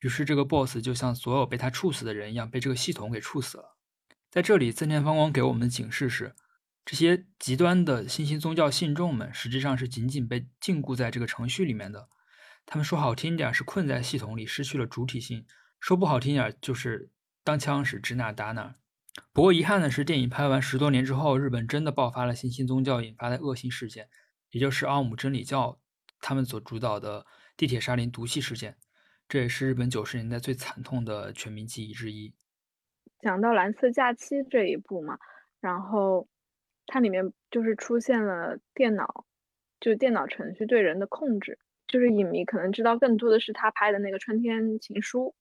[0.00, 3.76] 于是这个 BOSS 就像所有被他处死的人一样，被这个系统给处死了。
[4.28, 6.34] 在这里，增田芳光给我们的警示是：
[6.84, 12.08] 这些极端的新兴宗教信众们，实际上是仅仅被禁锢在这个程序里面的。
[12.66, 15.42] 他们说好听点是困在系统里，失去了主体性；
[15.84, 17.10] 说不好听点就是
[17.42, 18.76] 当枪使，指哪打哪。
[19.34, 24.08] 不过遗憾的是，电影拍完十多年之后，日本真的爆发了新兴宗教引发的恶性事件，
[24.50, 25.78] 也就是奥姆真理教
[26.22, 28.78] 他们所主导的地铁沙林毒气事件。
[29.28, 32.32] 这也是日本九十年代最惨痛的全民记忆之一。
[33.20, 35.18] 讲到《蓝色假期》这一部嘛，
[35.60, 36.26] 然后
[36.86, 39.26] 它里面就是出现了电脑，
[39.80, 41.58] 就是电脑程序对人的控制。
[41.86, 45.34] 就是影迷可能知道更多的是他拍的那个《春天情书》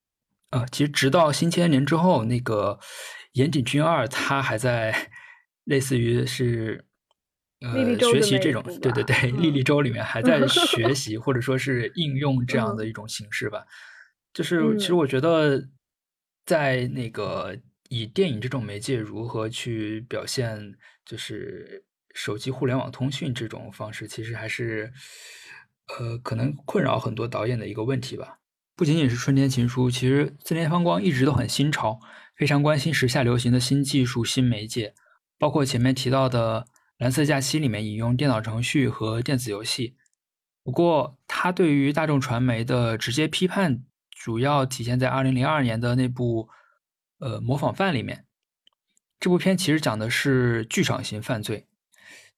[0.54, 2.80] 啊，其实直到新千年之后，那个
[3.34, 5.10] 岩井俊二他还在
[5.64, 6.86] 类似于是
[7.62, 13.66] 呃学习这种，对对对，莉莉周里面还在学 习或者说是应用这样的一种形式吧。
[14.34, 15.70] 就是其实我觉得，
[16.46, 17.58] 在那个
[17.90, 24.94] 以电影这种媒介如何去表现，就是手机互联网通讯这种方式，其实还是。
[26.00, 28.40] 呃，可能困扰很多导演的一个问题吧。
[28.76, 32.00] 不仅仅是《春天情书》，其实森田芳光一直都很新潮，
[32.36, 34.96] 非常关心时下流行的新技术、新媒介，
[35.38, 36.62] 包括前面提到的
[36.98, 39.96] 《蓝色假期》里面引用电脑程序和电子游戏。
[40.64, 46.50] 不过，他对于大众传媒的直接批判，主要体现在2002年的那部
[47.20, 48.26] 呃《模仿犯》里面。
[49.20, 51.68] 这部片其实讲的是剧场型犯罪。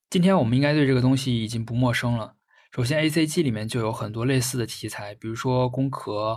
[0.09, 2.34] 今天我们应该对这个东西已经不陌生了。
[2.75, 6.33] 首先，A C G 里面就有很多类似的题材，比如说《攻壳》，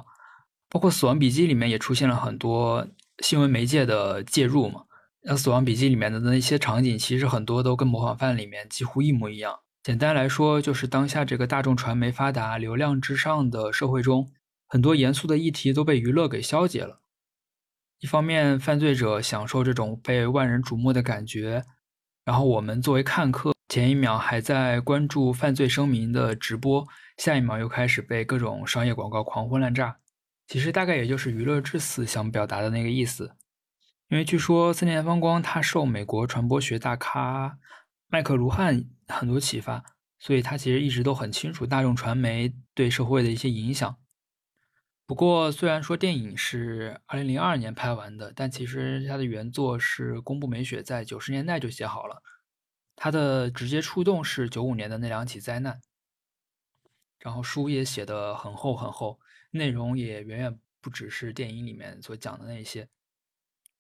[0.69, 2.87] 包括《死亡笔记》里面也出现了很多
[3.19, 4.85] 新闻媒介的介入嘛。
[5.23, 9.59] 那《死亡笔记》里面的那些场景，其实很多都跟《模仿犯》里面几乎一模一样。
[9.83, 14.31] 简单来说，就是当下这个大众传媒发达、流量至上的社会中，
[14.69, 17.01] 很多严肃的议题都被娱乐给消解了。
[17.99, 21.65] 一方面，犯罪者享受这种被万人瞩目的感觉，
[22.25, 23.58] 然后我们作为看客。
[23.69, 29.99] 前一秒还在关注犯罪声明的直播，下一秒又开始被各种商业广告狂轰滥炸。
[30.47, 33.37] 其实大概也就是娱乐至死想表达的那个意思。
[34.09, 37.59] 因为据说森田芳光他受美国传播学大咖
[38.07, 39.85] 麦克卢汉很多启发，
[40.19, 43.97] 所以他其实一直都很清楚大众传媒对社会的一些影响。
[45.07, 52.23] 不过虽然说电影是二零零二年拍完的，但其实他的原作是宫部美雪在九十年代就写好了。
[53.01, 55.81] 他的直接触动是九五年的那两起灾难，
[57.21, 59.21] 然后书也写的很厚很厚，
[59.53, 62.89] 内容也远远不只是电影里面所讲的那些，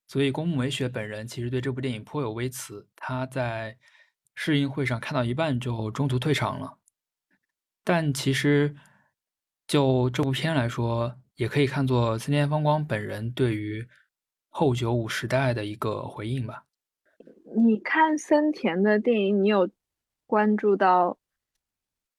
[0.07, 3.76] 所以宫木美雪本人其实对这部电影颇有微词，他在
[4.37, 6.78] 试映会上看到一半就中途退场了。
[7.83, 8.76] 但其实
[9.66, 13.88] 就这部片来说，也可以看作森田芳光本人对于
[14.48, 16.66] 后九五时代的一个回应吧。
[17.59, 19.68] 你看森田的电影，你有
[20.27, 21.18] 关注到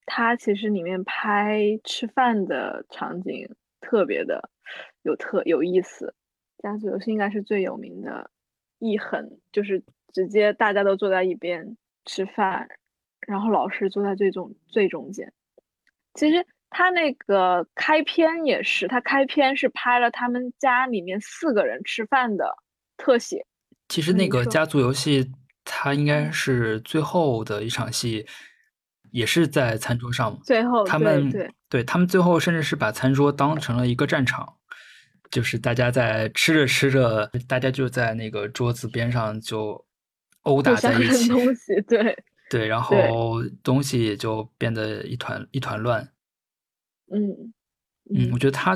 [0.06, 4.49] 他其实里面拍吃饭的场景特别的
[5.02, 6.13] 有特有意思。
[6.58, 8.30] 家族游戏应该是最有名的
[8.80, 12.67] 一横，就是直接大家都坐在一边吃饭，
[13.25, 15.32] 然后老师坐在最中最中间。
[16.15, 22.58] 其实他那个开篇也是，他开篇是拍了他们家里面四个人吃饭的
[22.97, 23.45] 特写。
[23.89, 25.32] 其实那个家族游戏，
[25.65, 28.28] 它应该是最后的一场戏，
[29.10, 30.39] 也是在餐桌上嘛。
[30.43, 34.58] 最后，他们对对他们最后甚至是把餐桌当成了一个战场，
[35.32, 39.84] 就是大家在吃着吃着，大家就在那个桌子边上就
[40.43, 42.15] 殴打在一起，东西对
[42.52, 46.08] 对，然后东西也就变得一团一团乱。
[47.12, 47.52] 嗯
[48.15, 48.75] 嗯，我觉得他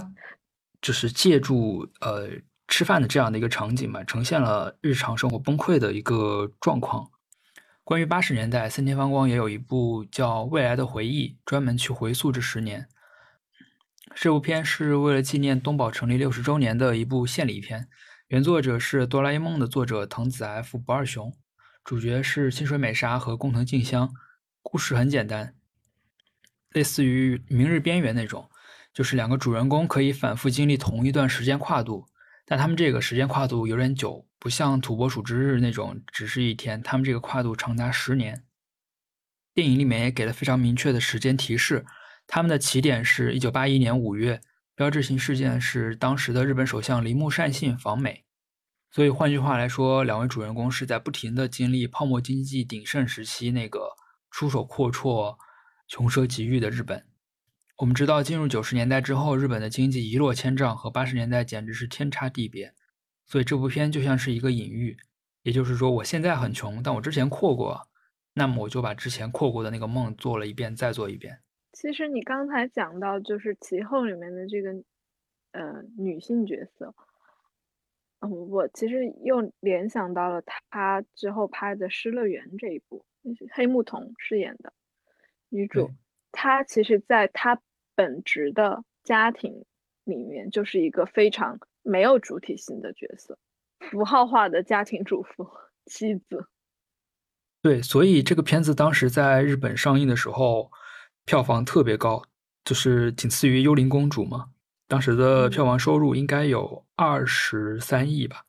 [0.81, 2.27] 就是借助呃。
[2.75, 7.11] 吃饭的这样的一个场景嘛，呈现了日常生活崩溃的一个状况。
[7.83, 12.87] 关于八十年代，森田芳光也有一部叫《未来的回忆》，专门去回溯这十年。
[14.15, 17.87] 这部片是为了纪念东宝成立六十周年的一部献礼片。
[18.29, 21.31] 原作者是《哆啦 A 梦》的作者藤子 F 不二雄，
[21.83, 24.11] 主角是清水美沙和工藤静香。
[24.63, 25.53] 故事很简单，
[26.71, 28.49] 类似于《明日边缘》那种，
[28.91, 32.07] 就是两个主人公可以反复经历同一段时间跨度。
[32.45, 38.43] 但他们这个时间跨度有点久，不像《土拨鼠之日》那种只是一天，他们这个跨度长达十年。
[39.53, 41.85] 电影里面也给了非常明确的时间提示，
[42.27, 44.41] 他们的起点是一九八一年五月，
[44.75, 48.25] 标志性事件是当时的日本首相铃木善信访美。
[48.91, 53.95] 所以换句话来说，两位主人公是在不停的经历泡沫经济鼎盛时期那个
[54.29, 55.37] 出手阔绰、
[55.87, 57.05] 穷奢极欲的日本。
[57.77, 62.73] 我们知道，进入九十年代之后，日本的经济一落千丈，和八十年代简直是天差地别。
[63.25, 64.97] 所以这部片就像是一个隐喻，
[65.41, 67.87] 也就是说，我现在很穷，但我之前阔过，
[68.33, 71.39] 那么我就把之前阔过的那个梦做了一遍，再做一遍。
[71.71, 74.71] 其实你刚才讲到，就是其后里面的这个
[75.53, 76.93] 呃女性角色，
[78.19, 83.03] 嗯，我其实又联想到了她之后拍的《失乐园》这一部，
[83.51, 84.71] 黑木瞳饰演的
[85.49, 85.89] 女主，
[86.33, 87.57] 她其实在他。
[87.95, 89.65] 本职的家庭
[90.03, 93.37] 里面就是一个非常没有主体性的角色，
[93.79, 95.47] 符号化的家庭主妇、
[95.85, 96.47] 妻子。
[97.61, 100.71] 对，所以这个片子当时在日本上映的时候，
[101.23, 102.23] 票房特别高，
[102.65, 104.47] 就是仅次于《幽灵公主》嘛。
[104.87, 108.43] 当时的票房收入应该有二十三亿吧，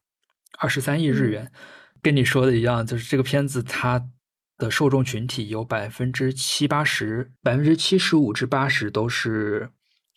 [0.58, 1.52] 二十三亿日元。
[2.00, 4.08] 跟你说的一样，就是这个片子它。
[4.56, 9.70] 的受众群体有百分之七八十，百分之七十五至八十都是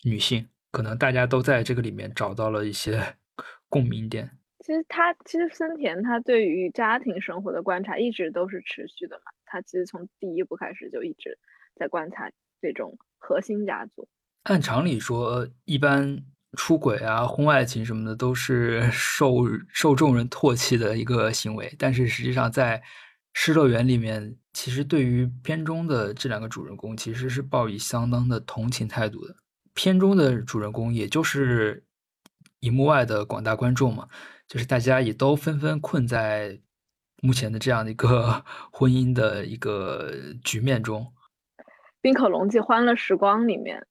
[0.04, 3.16] 女性，可能大家都在这个里面找到了一些
[3.68, 4.30] 共鸣点。
[4.60, 9.32] 其实他，其实森田他对于家庭生活的观察一直都是持续的嘛。
[9.44, 11.36] 他其实从第一部开始就一直
[11.74, 14.08] 在观察这种核心家族。
[14.44, 16.22] 按常理说，一般
[16.56, 22.80] 出轨啊、婚外情什么的都是 受受众人唾弃的一个行为，但是实际上在。
[23.40, 29.36] 失乐园里面，其实对于片中的这两个主人公，其实是抱以相当的同情态度的。
[29.74, 31.84] 片中的主人公，也就是
[32.58, 34.08] 荧幕外的广大观众嘛，
[34.48, 36.58] 就是大家也都纷纷困在
[37.22, 41.04] 目前的这样的一个 婚姻的一个局面中。
[42.00, 43.86] 《冰可龙记欢乐时光》里面，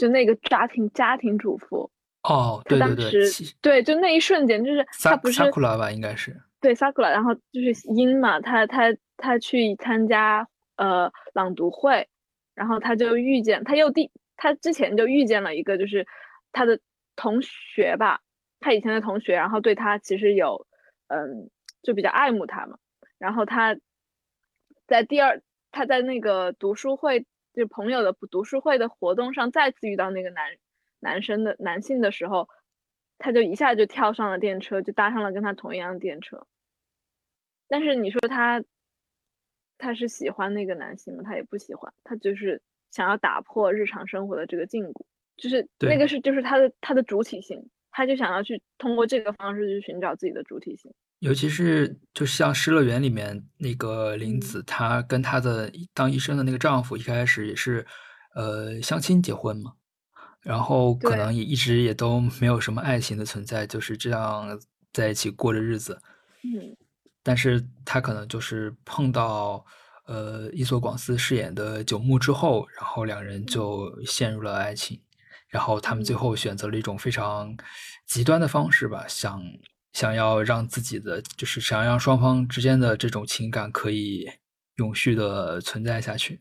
[0.00, 1.90] 就那个家庭家庭主妇
[2.22, 6.40] 哦，对对对，对，就那一瞬间，就是他不是萨库拉吧，应该是。
[6.66, 12.08] 对，sakura，然后就是樱嘛，他他他去参加呃朗读会，
[12.56, 16.04] 然后他就遇见，他又第他之前就遇见了一个就是
[16.50, 16.80] 他的
[17.14, 18.20] 同学吧，
[18.58, 20.66] 他以前的同学，然后对他其实有
[21.06, 21.48] 嗯
[21.84, 22.78] 就比较爱慕他嘛，
[23.16, 23.76] 然后他
[24.88, 25.40] 在第二
[25.70, 30.50] 他在那个读书会就朋友的读书会的活动上再次遇到那个男
[30.98, 32.48] 男生的男性的时候，
[33.18, 36.44] 他就一下就跳上了电车，就搭上了跟他同一辆电车。
[37.68, 38.62] 但是你说他，
[39.78, 41.22] 他是喜欢那个男性吗？
[41.24, 42.60] 他也不喜欢，他就是
[42.90, 45.04] 想要打破日常生活的这个禁锢，
[45.36, 50.92] 就是那个是就是他的他的主体性，他就想要去通过这个方式去寻找自己的主体性。
[51.20, 57.84] 尤其是就像《失乐园》里面那个林子，她跟她的当医生的那个丈夫一开始也是
[58.34, 59.72] 呃相亲结婚嘛，
[60.42, 64.60] 然后可能也一直也都没有什么爱情的存在，就是这样
[64.92, 65.98] 在一起过着日子。
[66.44, 66.76] 嗯。
[67.26, 69.66] 但是他可能就是碰到，
[70.04, 75.00] 呃，伊索广司饰演的九木之后，然后两人就陷入了爱情，
[75.48, 77.56] 然后他们最后选择了一种非常
[78.06, 79.42] 极端的方式吧，想
[79.92, 84.30] 想要让自己的就是想让双方之间的这种情感可以
[84.76, 86.40] 永续的存在下去。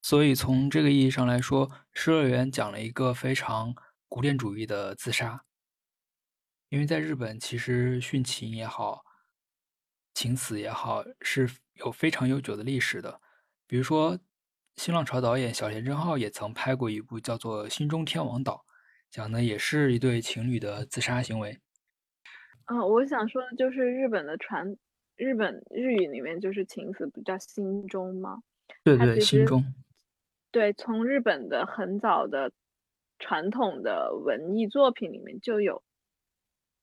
[0.00, 3.74] 所以从这个意义上来说，《失乐园》讲了一个非常
[4.08, 5.44] 古典主义的自杀。
[6.70, 9.02] 因为在日本，其实殉情也好，
[10.18, 13.20] 情死也好，是有非常悠久的历史的。
[13.68, 14.18] 比如说，
[14.74, 18.64] 新浪潮导演小田正浩也曾拍过一部叫做《心中天王岛》，
[19.08, 21.60] 讲的也是一对情侣的自杀行为。
[22.64, 24.76] 嗯，我想说的就是日本的传，
[25.14, 28.42] 日本日语里面就是情死不叫心中吗？
[28.82, 29.72] 对对，心中。
[30.50, 32.50] 对，从日本的很早的
[33.20, 35.84] 传统的文艺作品里面就有。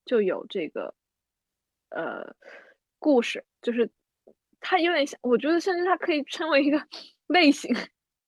[0.06, 0.94] 就有这个，
[1.90, 2.36] 呃，
[3.00, 3.90] 故事，就是
[4.60, 6.82] 它有点像，我觉得甚至它可以称为一个
[7.28, 7.74] 类型，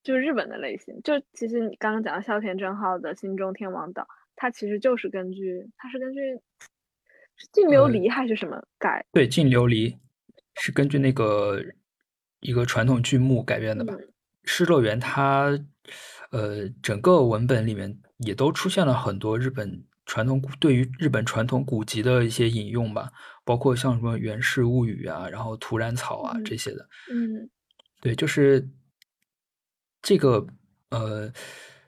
[0.03, 1.01] 就是日本的类型。
[1.03, 4.03] 就其实你刚刚讲的孝田正浩的《心中天王岛》，
[4.35, 6.19] 它其实就是根据，它是根据
[7.51, 9.05] 《净琉璃》还是什么改？
[9.11, 9.93] 对，《净琉璃》
[10.55, 11.61] 是根据那个
[12.39, 13.93] 一个传统剧目改编的吧？
[14.43, 15.57] 《失乐园》它，
[16.31, 19.83] 呃，整个文本里面也都出现了很多日本。
[20.09, 23.11] 传统对于日本传统古籍的一些引用吧，
[23.47, 26.87] 包括像什么《源氏物语》啊，然后《土染草》啊这些的。
[27.09, 27.49] 嗯，
[28.01, 28.69] 对，就是
[30.01, 30.45] 这个
[30.89, 31.31] 呃，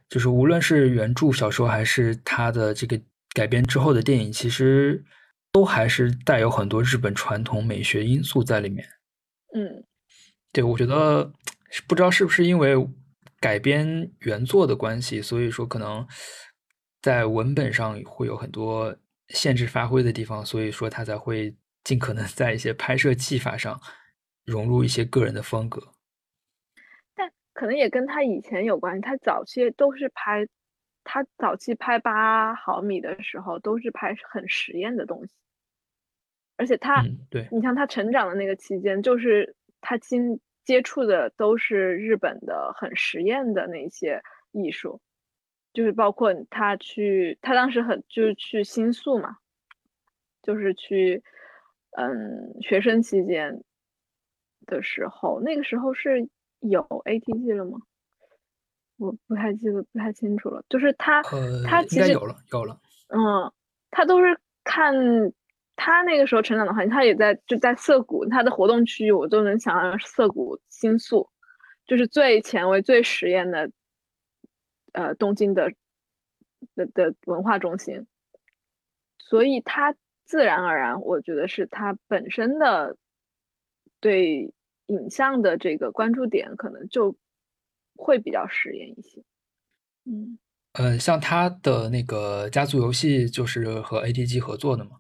[0.08, 2.98] 就是无论是原著小说还是它的这个
[3.34, 5.04] 改编之后的电影，其实
[5.52, 8.88] 都还是带有很多日本传统美学因素在里面。
[9.54, 9.84] 嗯，
[10.54, 11.32] 对，我觉得
[11.86, 12.74] 不知道是不是因为
[13.42, 16.08] 改编原作的关系，所以说可能。
[17.02, 18.94] 在文本上会有很多
[19.30, 23.80] 限制发挥的地方，所以说他才会尽可能 在一些拍摄技法上
[24.46, 25.82] 融入一些个人的风格。
[27.16, 30.48] 但可能也跟他以前有关系，他早期都是拍，
[31.04, 35.34] 他早期拍八毫米的时候都是拍很实验的东西，
[36.58, 44.22] 而且他，对你像他成长的那个期间，就是他经接触的都是日本的很实验的那些
[44.52, 45.02] 艺术。
[45.72, 49.38] 就是包括他去，他当时很就是去新宿嘛，
[50.42, 51.24] 就是去，
[51.92, 53.64] 嗯，学生期间
[54.66, 56.28] 的时候，那个时候是
[56.60, 57.80] 有 ATG 了吗？
[58.98, 60.64] 我不太记得，不太清楚了。
[60.68, 61.22] 就是他，
[61.66, 62.80] 他其实有了，有了。
[63.10, 63.52] 嗯，
[63.92, 64.94] 他都是看
[65.76, 71.30] 他那个时候成长的环境，他也在就在涩谷，他的活动区域我都能想象涩谷新宿，
[71.86, 73.70] 就是最前卫、最实验的。
[74.94, 75.74] 呃，东京的
[76.76, 78.08] 的的文化中心，
[79.18, 82.98] 所以它自然而然，我觉得是他本身的
[84.00, 84.54] 对
[84.88, 87.16] 影像的这个关注点，可能就
[87.96, 89.24] 会比较实验一些。
[90.06, 90.38] 嗯，
[90.74, 95.00] 呃，像他的那个家族游戏就是和 ATG 合作的嘛，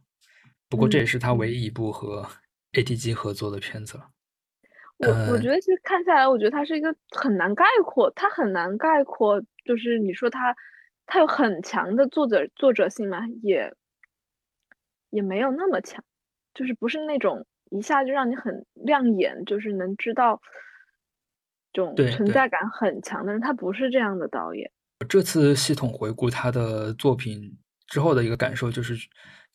[0.68, 2.28] 不过这也是他唯一一部和
[2.74, 4.10] ATG 合作的片子了。
[5.00, 9.41] 我我觉得其实看下来，我觉得它是一个很难概括，它很难概括。
[9.64, 10.54] 就是你说它，
[11.06, 13.26] 它有很强的作者作者性嘛？
[13.41, 13.74] 也
[15.10, 16.04] 也没有那么强，
[16.54, 20.41] 就是不是那种一下就让你很亮眼，就是能知道
[21.72, 24.70] 这种存在感很强的人，他不是这样的导演。
[25.08, 28.95] 这次系统回顾他的作品之后的一个感受就是，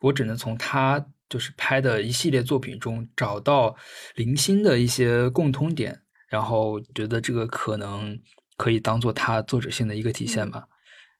[0.00, 1.06] 我只能从他。
[1.34, 3.74] 就是拍的一系列作品中找到
[4.14, 8.16] 零星的一些共通点，然后觉得这个可能
[8.56, 10.64] 可以当做他作者性的一个体现吧。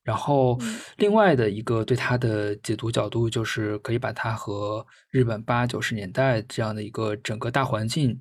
[0.05, 0.57] 然后
[0.99, 8.21] 另外的一个对他的解读角度，就是可以把它和日本八九十年代这样的一个整个大环境、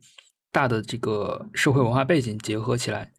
[0.52, 3.12] 大的这个社会文化背景结合起来。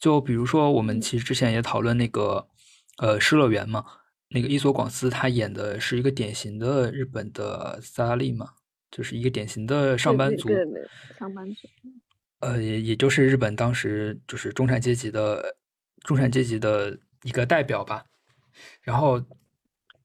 [0.00, 2.48] 就比如说，我们其实之前也讨论那个
[2.96, 3.84] 呃《失乐园》嘛。
[4.30, 8.50] 那个伊索广司他演的是一个典型的日本的萨拉利嘛，
[8.90, 10.50] 就是一个典型的上班族，
[11.18, 11.66] 上班族，
[12.40, 15.56] 呃，也也就是日本当时就是中产阶级的
[16.04, 18.04] 中产阶级的一个代表吧。
[18.82, 19.18] 然后，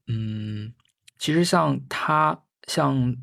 [0.07, 0.73] 嗯，
[1.17, 3.17] 其实像他像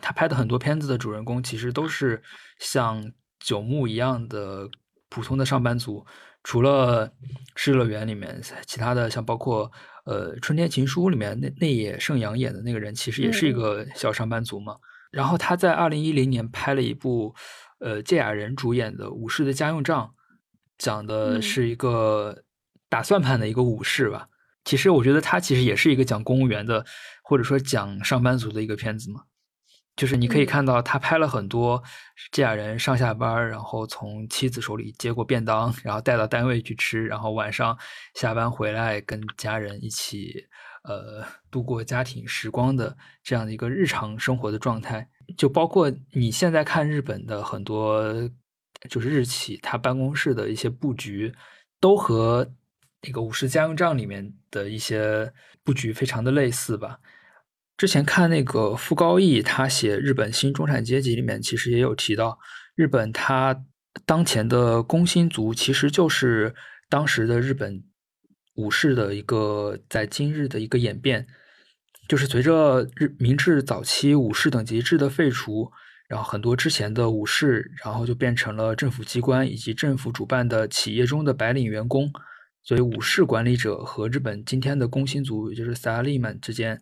[0.00, 2.22] 他拍的很多片子的主人公，其实都是
[2.58, 4.68] 像九牧一样的
[5.08, 6.04] 普通的上班族，
[6.44, 7.08] 除了
[7.56, 9.72] 《失乐园》里面，其他的像包括。
[10.04, 14.76] 呃，《春天情书》里面那那野圣阳演的那个人，其实也是一个小上班族嘛。
[15.10, 17.34] 然后他在二零一零年拍了一部，
[17.78, 20.06] 呃，芥雅人主演的《武士的家用账》，
[20.78, 22.44] 讲的是一个
[22.88, 24.28] 打算盘的一个武士吧。
[24.64, 26.84] 其实我觉得他其实也是一个讲公务员的，
[27.22, 29.22] 或者说讲上班族的一个片子嘛。
[29.94, 31.82] 就是你可以嗯看到他拍了很多
[32.30, 37.76] 这俩人上下班，然后从妻子手里接过便当，然后带到单位去吃，然后晚上
[38.14, 40.46] 下班回来跟家人一起
[40.84, 45.08] 呃度过家庭时光的这样的一个日常生活的状态。
[45.36, 48.12] 就包括你现在看日本的很多
[48.88, 51.32] 就是日企，他办公室的一些布局，
[51.80, 52.50] 都和
[53.02, 55.32] 那个《武士家用帐》里面的一些
[55.62, 56.98] 布局非常的类似吧。
[57.82, 62.38] 之前看那个傅高义，他写日本新中产阶级里面，其实也有提到，
[62.76, 63.64] 日本他
[64.06, 66.54] 当前的工薪族其实就是
[66.88, 67.82] 当时的日本
[68.54, 71.26] 武士的一个在今日的一个演变，
[72.06, 75.68] 就是随着日明治早期武士等级制的废除，
[76.08, 82.08] 然后很多之前的武士，然后就变成了政府机关以及政府主办的企业中的白领员工，
[82.62, 86.80] 所以武士管理者和日本今天的工薪族，也就是萨利曼之间。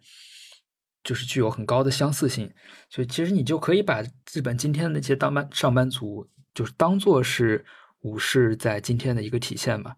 [1.03, 2.53] 就是具有很高的相似性，
[2.89, 7.65] 所以其实你就可以把日本今天的那些当班上班族，就是当做是
[8.01, 9.97] 武士在今天的一个体现吧。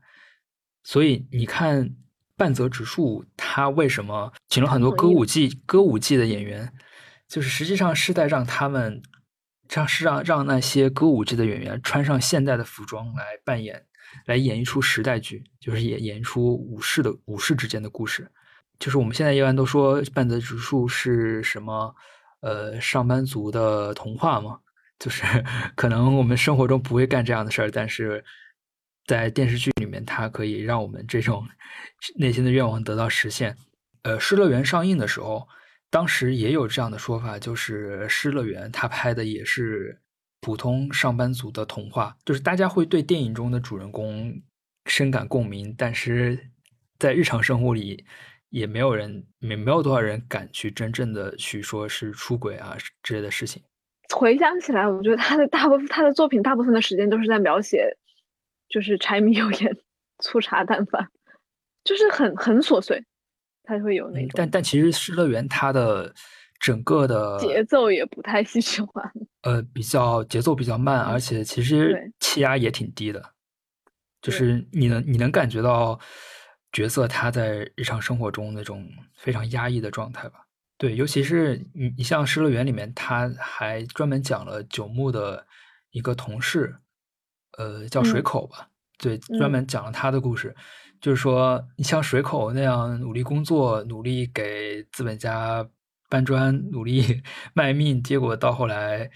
[0.85, 1.95] 所以你看
[2.37, 6.73] 半泽直树，他为什么请了很多歌舞伎歌舞伎的演员，
[7.29, 9.03] 就是实际上是在让他们，
[9.69, 13.87] 让是让让那些歌舞伎的演员穿上现代的服装来扮演，
[14.27, 18.31] 来演绎出时代剧，就是演演一出武士的武士之间的故事。
[18.83, 21.95] 就是我们现在一般都说半泽直树是什么，
[22.41, 24.59] 呃，上班族的童话嘛，
[24.99, 25.23] 就是
[25.77, 28.25] 可能我们生活中不会干这样的事儿，但是
[29.07, 31.47] 在电视剧里面，它可以让我们这种
[32.17, 33.57] 内心的愿望得到实现。
[34.03, 35.47] 呃，《失乐园》上映的时候，
[35.89, 40.01] 当时也有这样的说法，就是《失乐园》它拍的也是
[40.41, 44.43] 普通上班族的童话，就是大家会对电影中的主人公
[44.87, 46.51] 深感共鸣，但是
[46.99, 48.05] 在日常生活里。
[48.53, 53.63] 也没有人，没没有多少人敢去真正的去说是出轨啊之类的事情。
[54.15, 57.97] 回想起来，我觉得他的大部分他的作品大部分的时间都是在描写，
[58.69, 59.75] 就是柴米油盐、
[60.19, 61.09] 粗茶淡饭，
[61.83, 63.03] 就是很很琐碎，
[63.63, 64.31] 他会有那种。
[64.35, 66.15] 但但其实《失乐园》它的
[66.61, 69.11] 整个的节奏也不太喜欢，
[69.45, 73.33] 呃，比较节奏比较慢，而且其实气压也挺低的，
[74.21, 75.99] 就是你能你能感觉到。
[76.73, 80.47] 角色他在日常生活中那种非常压抑的状态吧，
[80.79, 85.47] 对，尤其是你你像《失乐园》里面，他还专门讲了九牧的
[85.91, 86.75] 一个同事，
[87.59, 88.69] 呃，叫水口吧，
[88.99, 90.57] 对，专门讲了他的故事，
[91.01, 95.69] 就是说你像水口那样努力工作，努力给资本家
[96.09, 99.11] 搬砖，努力 卖命，结果到后来，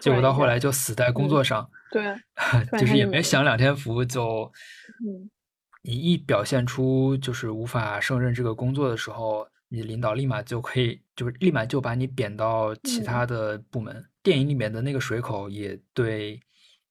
[0.00, 2.14] 结果到后来就死在工作上，对，
[2.78, 4.52] 就是也没享两天福就，
[5.04, 5.28] 嗯。
[5.88, 13.96] 你一表现出就是无法胜任这个工作的时候，你领导立马就可以，就是立马就把你贬到其他的部门。
[13.96, 16.38] 嗯、电影里面的那个水口也对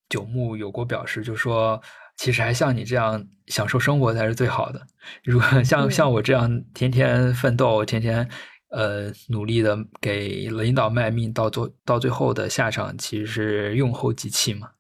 [0.10, 1.80] 九木有过表示，就说
[2.16, 4.82] 其实还像你这样享受生活才是最好的。
[5.24, 8.28] 如果像、嗯、像我这样天天奋斗、天天
[8.72, 14.72] 呃努力的给领导卖命，到最到最后的下场其实是用后即弃嘛。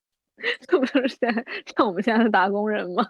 [0.67, 1.45] 这 不就是现在
[1.75, 3.05] 像我们现在的打工人吗？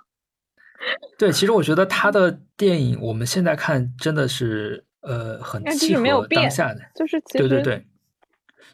[1.17, 7.85] 对，其实我觉得他的电影，我们现在看真的是呃很契合当下的，就是对对对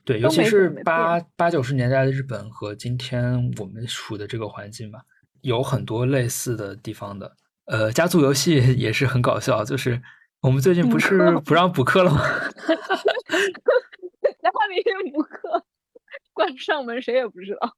[0.05, 4.99] 对，尤其是八八九十年代的日本和今天我们处的这个环境吧，
[5.41, 7.35] 有很多类似的地方的。
[7.65, 10.01] 呃，家族游戏 也是很搞笑，就是
[10.41, 12.21] 我们最近不是不让补课了吗？
[14.41, 15.65] 在外面也补课，
[16.33, 17.77] 关上门谁也不知道。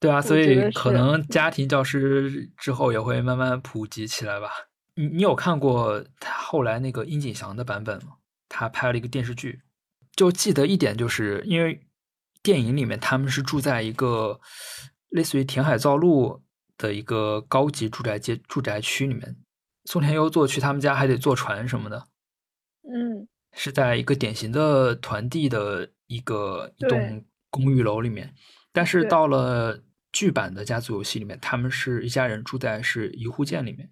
[0.00, 4.48] 对啊，所以可能家庭教师之后也会慢慢普及起来吧。
[4.94, 8.12] 你你有看过他后来那个殷景祥的版本吗？
[8.48, 9.60] 他拍了一个电视剧，
[10.16, 11.86] 就记得一点，就是因为
[12.42, 14.40] 电影里面他们是住在一个
[15.10, 16.42] 类似于填海造陆
[16.78, 19.36] 的一个高级住宅街住宅区里面，
[19.84, 22.08] 宋田优作去他们家还得坐船什么的。
[22.84, 28.34] 嗯，是在一个典型的团地的一个一栋公寓楼里面，
[28.72, 29.82] 但是到了。
[30.12, 33.90] 剧版的家族游戏里面，他们是一家人住在是一户建里面，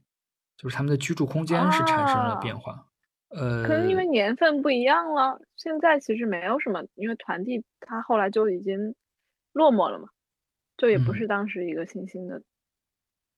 [0.57, 2.73] 就是他们的居住空间是产生了变化。
[2.73, 8.95] 啊、呃，可能因为年份不一样了，现在其实没有什么，因为团地它后来就已经
[9.53, 10.09] 落寞了嘛，
[10.77, 12.43] 就也不是当时一个新兴的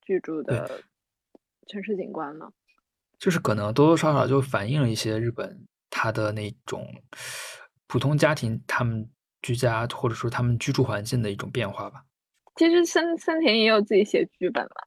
[0.01, 0.83] 居住的
[1.67, 2.47] 城市景观了。
[2.47, 2.53] 嗯、
[3.19, 6.87] 就是可能多多少少就反映了一些日本他的那种
[7.87, 9.11] 普通家庭他们
[9.43, 12.05] 居家或者说他们居住环境的一种变化吧。
[12.61, 14.87] 其实森森田也有自己写剧本了，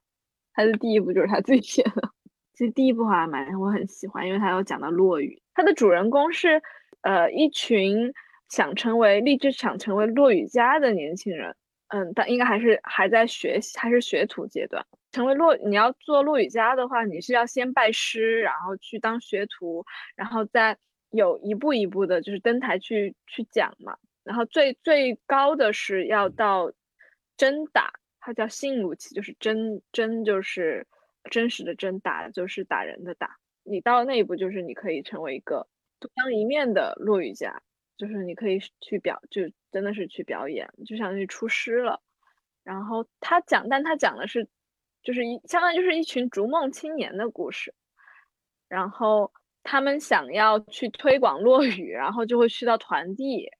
[0.52, 2.08] 他的第一部就是他自己写的。
[2.54, 6.62] 其实第一部还蛮我很喜欢，因为他有讲到落雨，他的主人公是
[7.00, 8.14] 呃一群
[8.48, 11.56] 想成为立志想成为落雨家的年轻人，
[11.88, 14.86] 嗯，但应该还是还在学习，还是学徒阶段。
[15.10, 20.78] 成为落你要做落雨家的话，你是要先拜师，然后去当学徒，然后再
[21.10, 23.96] 有一步一步的，就是登台去去讲嘛。
[24.22, 26.70] 然后最最高的是要到
[27.36, 30.86] 真打，它叫信武器，就是真真就是
[31.30, 33.38] 真实的真打，就是打人的打。
[33.62, 35.66] 你到那一步，就是你可以成为一个
[36.00, 37.62] 独当一面的落雨家，
[37.96, 42.02] 就是你可以去表，就真的是去表演，就相当于出师了。
[42.62, 44.48] 然后他讲，但他讲的是。
[45.02, 47.74] 就是一，相当于就是一群逐梦青年的故事，
[48.68, 49.30] 然后
[49.62, 53.50] 他们想要去推广落雨，然后就会去到团地，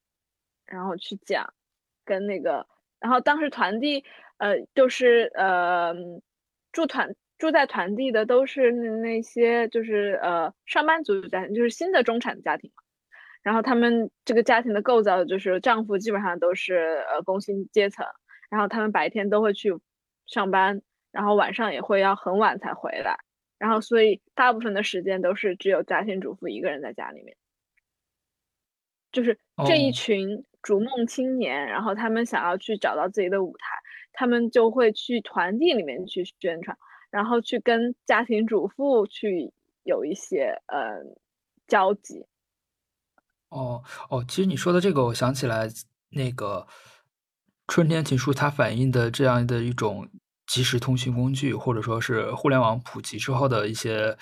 [0.65, 1.53] 然后去讲，
[2.03, 2.67] 跟那个，
[3.05, 4.03] 然后当时团地，
[4.39, 5.93] 呃，就是呃，
[6.73, 12.83] 住团住在团地的都是那些就是呃上班族家庭，就是新的中产家庭嘛，
[13.43, 18.07] 然后他们这个家庭的构造就是丈夫基本上都是呃工薪阶层，
[18.49, 19.79] 然后他们白天都会去
[20.27, 20.81] 上班。
[21.13, 23.17] 然后晚上也会要很晚才回来，
[23.57, 27.37] 然后所以大部分的时间都是只有家庭主妇一个人在家里面。
[29.13, 33.67] 就是这一群逐梦青年，然后他们想要去找到自己的舞台，
[34.13, 36.77] 他们就会去团地里面去宣传，
[37.11, 39.53] 然后去跟家庭主妇去
[39.85, 40.97] 有一些呃
[41.69, 42.27] 交集。
[43.51, 45.69] 哦哦，其实你说的这个，我想起来
[46.09, 46.67] 那个
[47.69, 50.09] 《春天情书》，它反映的这样的一种。
[50.47, 54.15] 即时通讯工具，或者说是互联网普及之后的一些，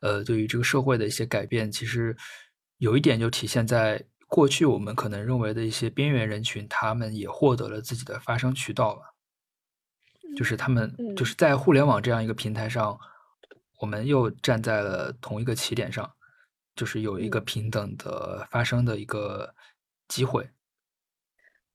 [0.00, 2.16] 呃，对于这个社会的一些改变，其实
[2.78, 4.00] 有一点就体现在
[4.34, 9.14] 过去我们可能认为的一些边缘人群，他们也获得了自己的发声渠道了。
[10.36, 12.98] 就是他们就是在互联网这样一个平台上，
[13.80, 16.12] 我们又站在了同一个起点上，
[16.74, 19.54] 就是有一个平等的发声的一个
[20.08, 20.50] 机会。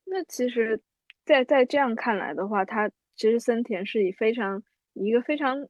[0.04, 0.82] 那其实，
[1.24, 2.90] 在在这样看来的话，他。
[3.16, 4.62] 其实森田是以非常
[4.94, 5.68] 一个非常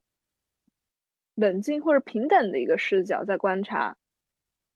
[1.35, 3.97] 冷静或者平等的一个视角在观察，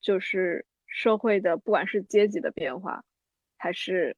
[0.02, 0.66] 就是
[0.96, 3.04] 社会的不管是阶级的变化，
[3.58, 4.16] 还是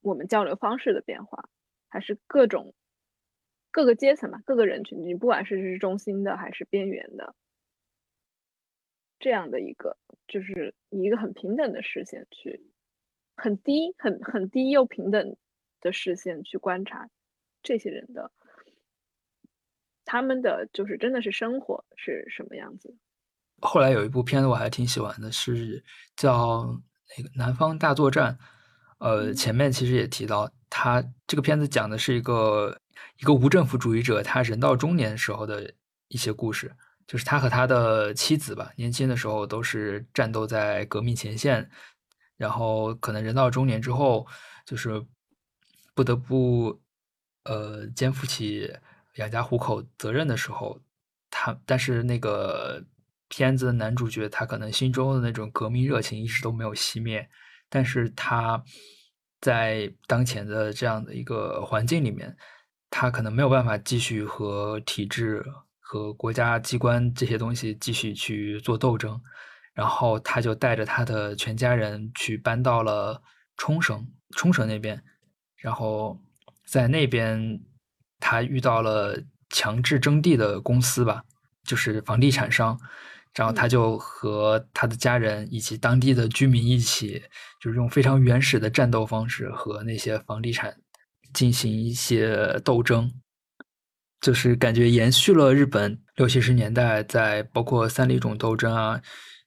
[0.00, 1.50] 我们交流方式的变化，
[1.88, 2.74] 还是各种
[3.70, 7.34] 各个阶层吧，各个人群，你不管是是中心的还是边缘的，
[9.18, 12.62] 这样的一个就是以一个很平等的视线去，
[13.36, 15.36] 很低很很低又平等
[15.82, 17.10] 的视线去观察。
[17.62, 18.32] 这些人的，
[20.06, 22.96] 他们的就是真的是生活是什么样子？
[23.60, 25.82] 后来有一部片子我还挺喜欢的，是
[26.16, 26.80] 叫
[27.16, 28.34] 那个《南方大作战》。
[28.98, 32.80] 呃，前面其实也提到，他这个片子讲的是一个
[33.18, 35.72] 一个无政府主义者，他人到中年时候的
[36.08, 36.74] 一些故事。
[37.06, 41.70] 就是他和他的妻子吧，年轻的时候都是战斗在革命前线，
[42.36, 44.26] 然后可能人到中年之后，
[44.64, 45.06] 就是
[45.94, 46.80] 不得不。
[47.48, 48.68] 呃，肩负起
[49.18, 50.80] 养家糊口责任的时候，
[51.30, 52.82] 他但是那个
[53.28, 57.28] 片子的男主角，他可能心中的那种革命热情一直都没有熄灭，
[57.68, 58.62] 但是他
[59.40, 62.36] 在当前的这样的一个环境里面，
[62.90, 65.44] 他可能没有办法继续和体制
[65.80, 69.20] 和国家机关这些东西继续去做斗争，
[69.74, 73.22] 然后他就带着他的全家人去搬到了
[73.56, 75.02] 冲绳，冲绳那边，
[75.56, 76.20] 然后。
[76.68, 77.60] 在那边，
[78.18, 81.22] 他遇到了强制征地的公司吧，
[81.62, 82.76] 就是房地产商，
[83.36, 87.22] 然后他就和他的家人以及当地的居民一起，
[87.60, 90.74] 就是用非常原始的战斗方式和那些房地产
[91.34, 93.12] 进行一些斗争，
[94.22, 99.02] 就是感觉延续了日本六七十年代在包括三里冢斗争啊，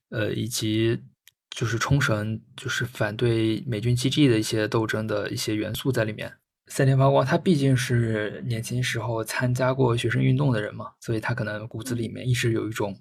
[0.09, 1.01] 呃，以及
[1.49, 6.31] 就是冲绳就是反对美军基地的一些斗争的一些元素在里面。
[6.67, 12.95] 三田发光，他毕竟是年轻时候参加过学生运动的人嘛，所以他可能骨子里面一直有一种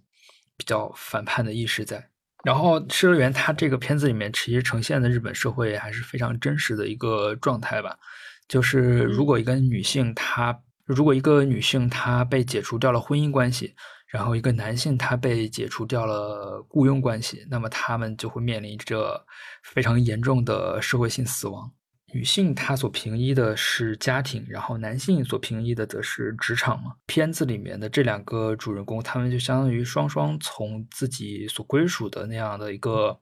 [0.58, 2.10] 比较反叛的意识在。
[2.44, 7.98] 然后《失乐园》它这个片子里面其实呈现的日本社会还是非常真实的一个状态吧，
[8.46, 13.74] 就是如果一个女性她如果一个女性她被解除掉了婚姻关系，
[14.06, 19.22] 然后一个男性他被解除掉了雇佣关系，那么他们就会面临着
[19.62, 21.70] 非常严重的社会性死亡。
[22.12, 26.94] 女性她所平移的是家庭，然后男性所平移的则是职场嘛。
[27.06, 33.20] 片子里面的这两个主人公，他们就相当于双双从自己所归属的那样的一个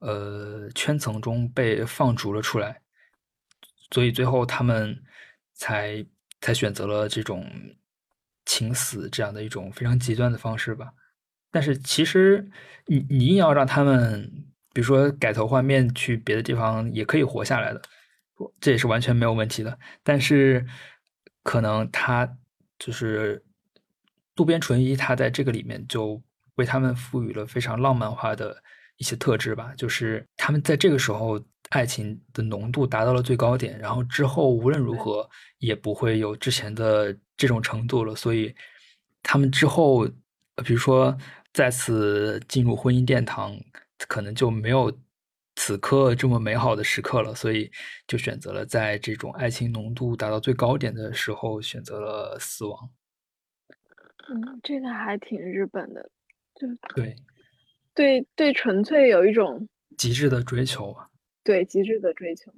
[0.00, 2.82] 呃圈层中被放逐了出来，
[3.90, 5.02] 所以最后他们
[5.54, 6.04] 才
[6.42, 7.50] 才选择了这种
[8.44, 10.92] 情死这样的一种非常极端的方式吧。
[11.50, 12.46] 但是其实
[12.86, 14.30] 你你硬要让他们
[14.74, 17.80] 比如说改头换面去别的地方也可以活下来的，
[18.60, 19.78] 这也是完全没有问题的。
[20.02, 20.66] 但是
[21.42, 22.28] 可能他
[22.78, 23.44] 就是
[24.34, 26.22] 渡边淳一，他在这个里面就
[26.56, 28.56] 为他们赋予了非常浪漫化的
[28.96, 35.28] 一些特质吧，就是他们在这个时候爱情的浓度达到了最高点，然后之后无论如何
[35.58, 38.54] 也不会有之前的这种程度了，所以
[39.22, 40.06] 他们之后，
[40.64, 41.16] 比如说
[41.52, 43.58] 再次进入婚姻殿堂。
[44.08, 44.92] 可能就没有
[45.56, 47.70] 此刻这么美好的时刻了，所以
[48.06, 52.90] 就选择了在这种爱情浓度达到最高点的时候选择了死亡。
[54.28, 56.10] 嗯，这个还挺日本的，
[56.54, 57.14] 就对，
[57.94, 61.08] 对对，纯粹有一种极致的追求啊。
[61.42, 62.52] 对，极致的追求。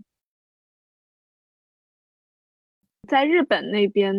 [3.08, 4.14] 在日本那边，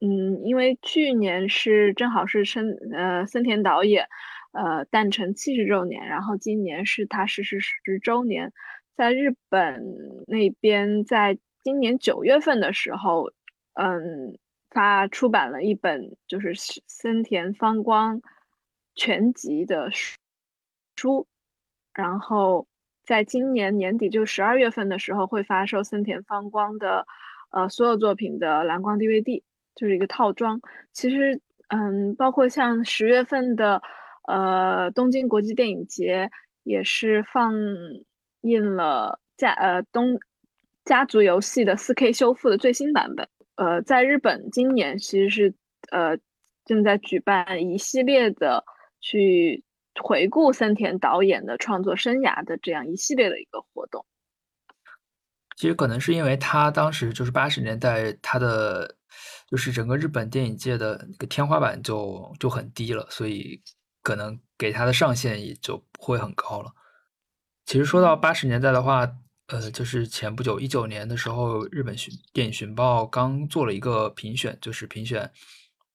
[0.00, 4.06] 嗯，因为去年是正好是森呃森田导演。
[4.56, 8.50] 呃，诞辰七十周年，然后今年是他逝世十周年，
[8.96, 9.84] 在日本
[10.26, 13.30] 那边，在今年九月份的时候，
[13.74, 14.38] 嗯，
[14.70, 16.54] 发出版了一本就是
[16.86, 18.22] 森田芳光
[18.94, 19.90] 全集的
[20.96, 21.26] 书，
[21.92, 22.66] 然后
[23.04, 27.06] 在今年年底就十二月份的时候会发售森田芳光的
[27.50, 29.42] 呃所有作品的蓝光 DVD，
[29.74, 30.58] 就是一个套装。
[30.94, 31.38] 其实，
[31.68, 33.82] 嗯，包括像十月份的。
[34.26, 36.30] 呃，东京国际电影节
[36.64, 37.54] 也是放
[38.40, 40.18] 映了家呃东
[40.84, 43.28] 家族游戏的 4K 修复的最新版本。
[43.54, 45.54] 呃，在日本今年其实是
[45.90, 46.18] 呃
[46.64, 48.64] 正在举办一系列的
[49.00, 49.62] 去
[50.02, 54.04] 回顾森田导演的创作生涯的这样一系列的一个活动。
[55.56, 58.96] 其实可能是因为他当时就是八十年代，他的
[59.48, 63.62] 就是整个日本电影界的那个天花板就就很低了，所以。
[64.06, 66.72] 可能给他的上限也就不会很高了。
[67.64, 69.00] 其实说到八十年代的话，
[69.48, 75.28] 呃，就是前不久一九年的时候，日本寻电影寻报刚做了一个评选，就是评选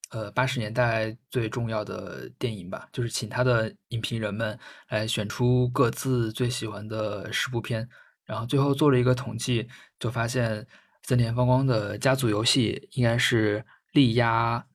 [0.09, 4.59] 呃八十年代最重要的电影吧，就是请他的影评人们
[4.89, 7.87] 来选出各自最喜欢的十部片，
[8.25, 10.67] 然后最后做了一个统计，就发现
[11.03, 14.67] 森田芳光的家族游戏应该是力压。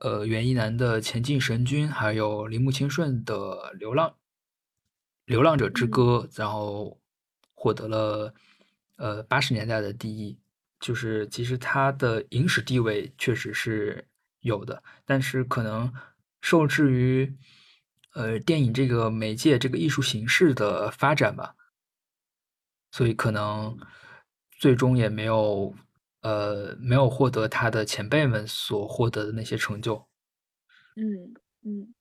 [0.00, 3.34] 呃，袁一男的《前进神君》，还有铃木清顺的
[3.72, 4.16] 《流浪
[5.26, 6.98] 流浪者之歌》，然后
[7.54, 8.34] 获得了
[8.96, 10.38] 呃八十年代的第一。
[10.78, 14.08] 就是其实他的影史地位确实是
[14.40, 15.92] 有的，但是可能
[16.40, 17.36] 受制于
[18.14, 21.54] 呃电影这个媒介、这个艺术形式的发展吧，
[22.90, 23.78] 所以可能
[24.50, 25.74] 最终也没有。
[26.22, 30.06] 呃，没有获得他的前辈们所获得的那些成就。
[30.96, 31.94] 嗯嗯。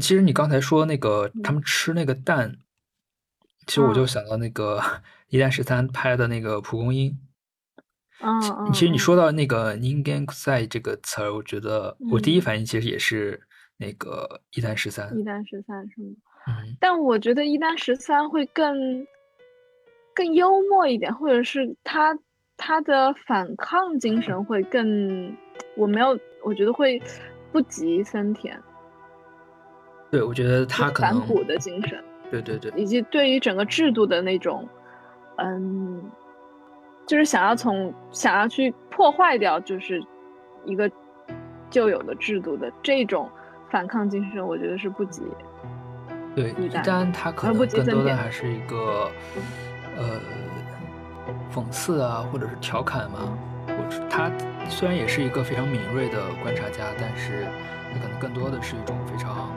[0.00, 2.58] 其实你刚才说那个他们吃那个蛋，
[3.66, 4.80] 其实我就想到那个
[5.28, 7.18] 一代十三拍的那个蒲公英。
[8.20, 8.72] 嗯嗯。
[8.72, 13.42] 其实你说到那个 “ningen sai” 这个词儿，我觉得我第一反应其实也是
[13.78, 15.18] 那个一代十三。
[15.18, 16.14] 一代十三是吗？
[16.48, 16.76] 嗯。
[16.78, 19.06] 但我觉得一代十三会更
[20.14, 22.18] 更幽默一点，或者是他。
[22.64, 25.36] 他的反抗精神会更，
[25.76, 27.02] 我没有，我觉得会
[27.50, 28.56] 不及森田。
[30.12, 32.00] 对，我觉得他可能反骨的精神，
[32.30, 34.68] 对对对，以及对于整个制度的那种，
[35.38, 36.08] 嗯，
[37.04, 40.00] 就是想要从想要去破坏掉，就是
[40.64, 40.88] 一个
[41.68, 43.28] 旧有的制度的这种
[43.72, 45.20] 反抗精神，我觉得是不及。
[46.36, 49.10] 对，一旦他可能更多的还是一个，
[49.96, 50.20] 呃。
[51.54, 53.18] 讽刺啊，或者是调侃嘛，
[53.66, 53.74] 或
[54.08, 54.30] 他
[54.68, 57.46] 虽然也是一个非常敏锐的观察家，但是
[57.92, 59.50] 他可能更多的是一种非常。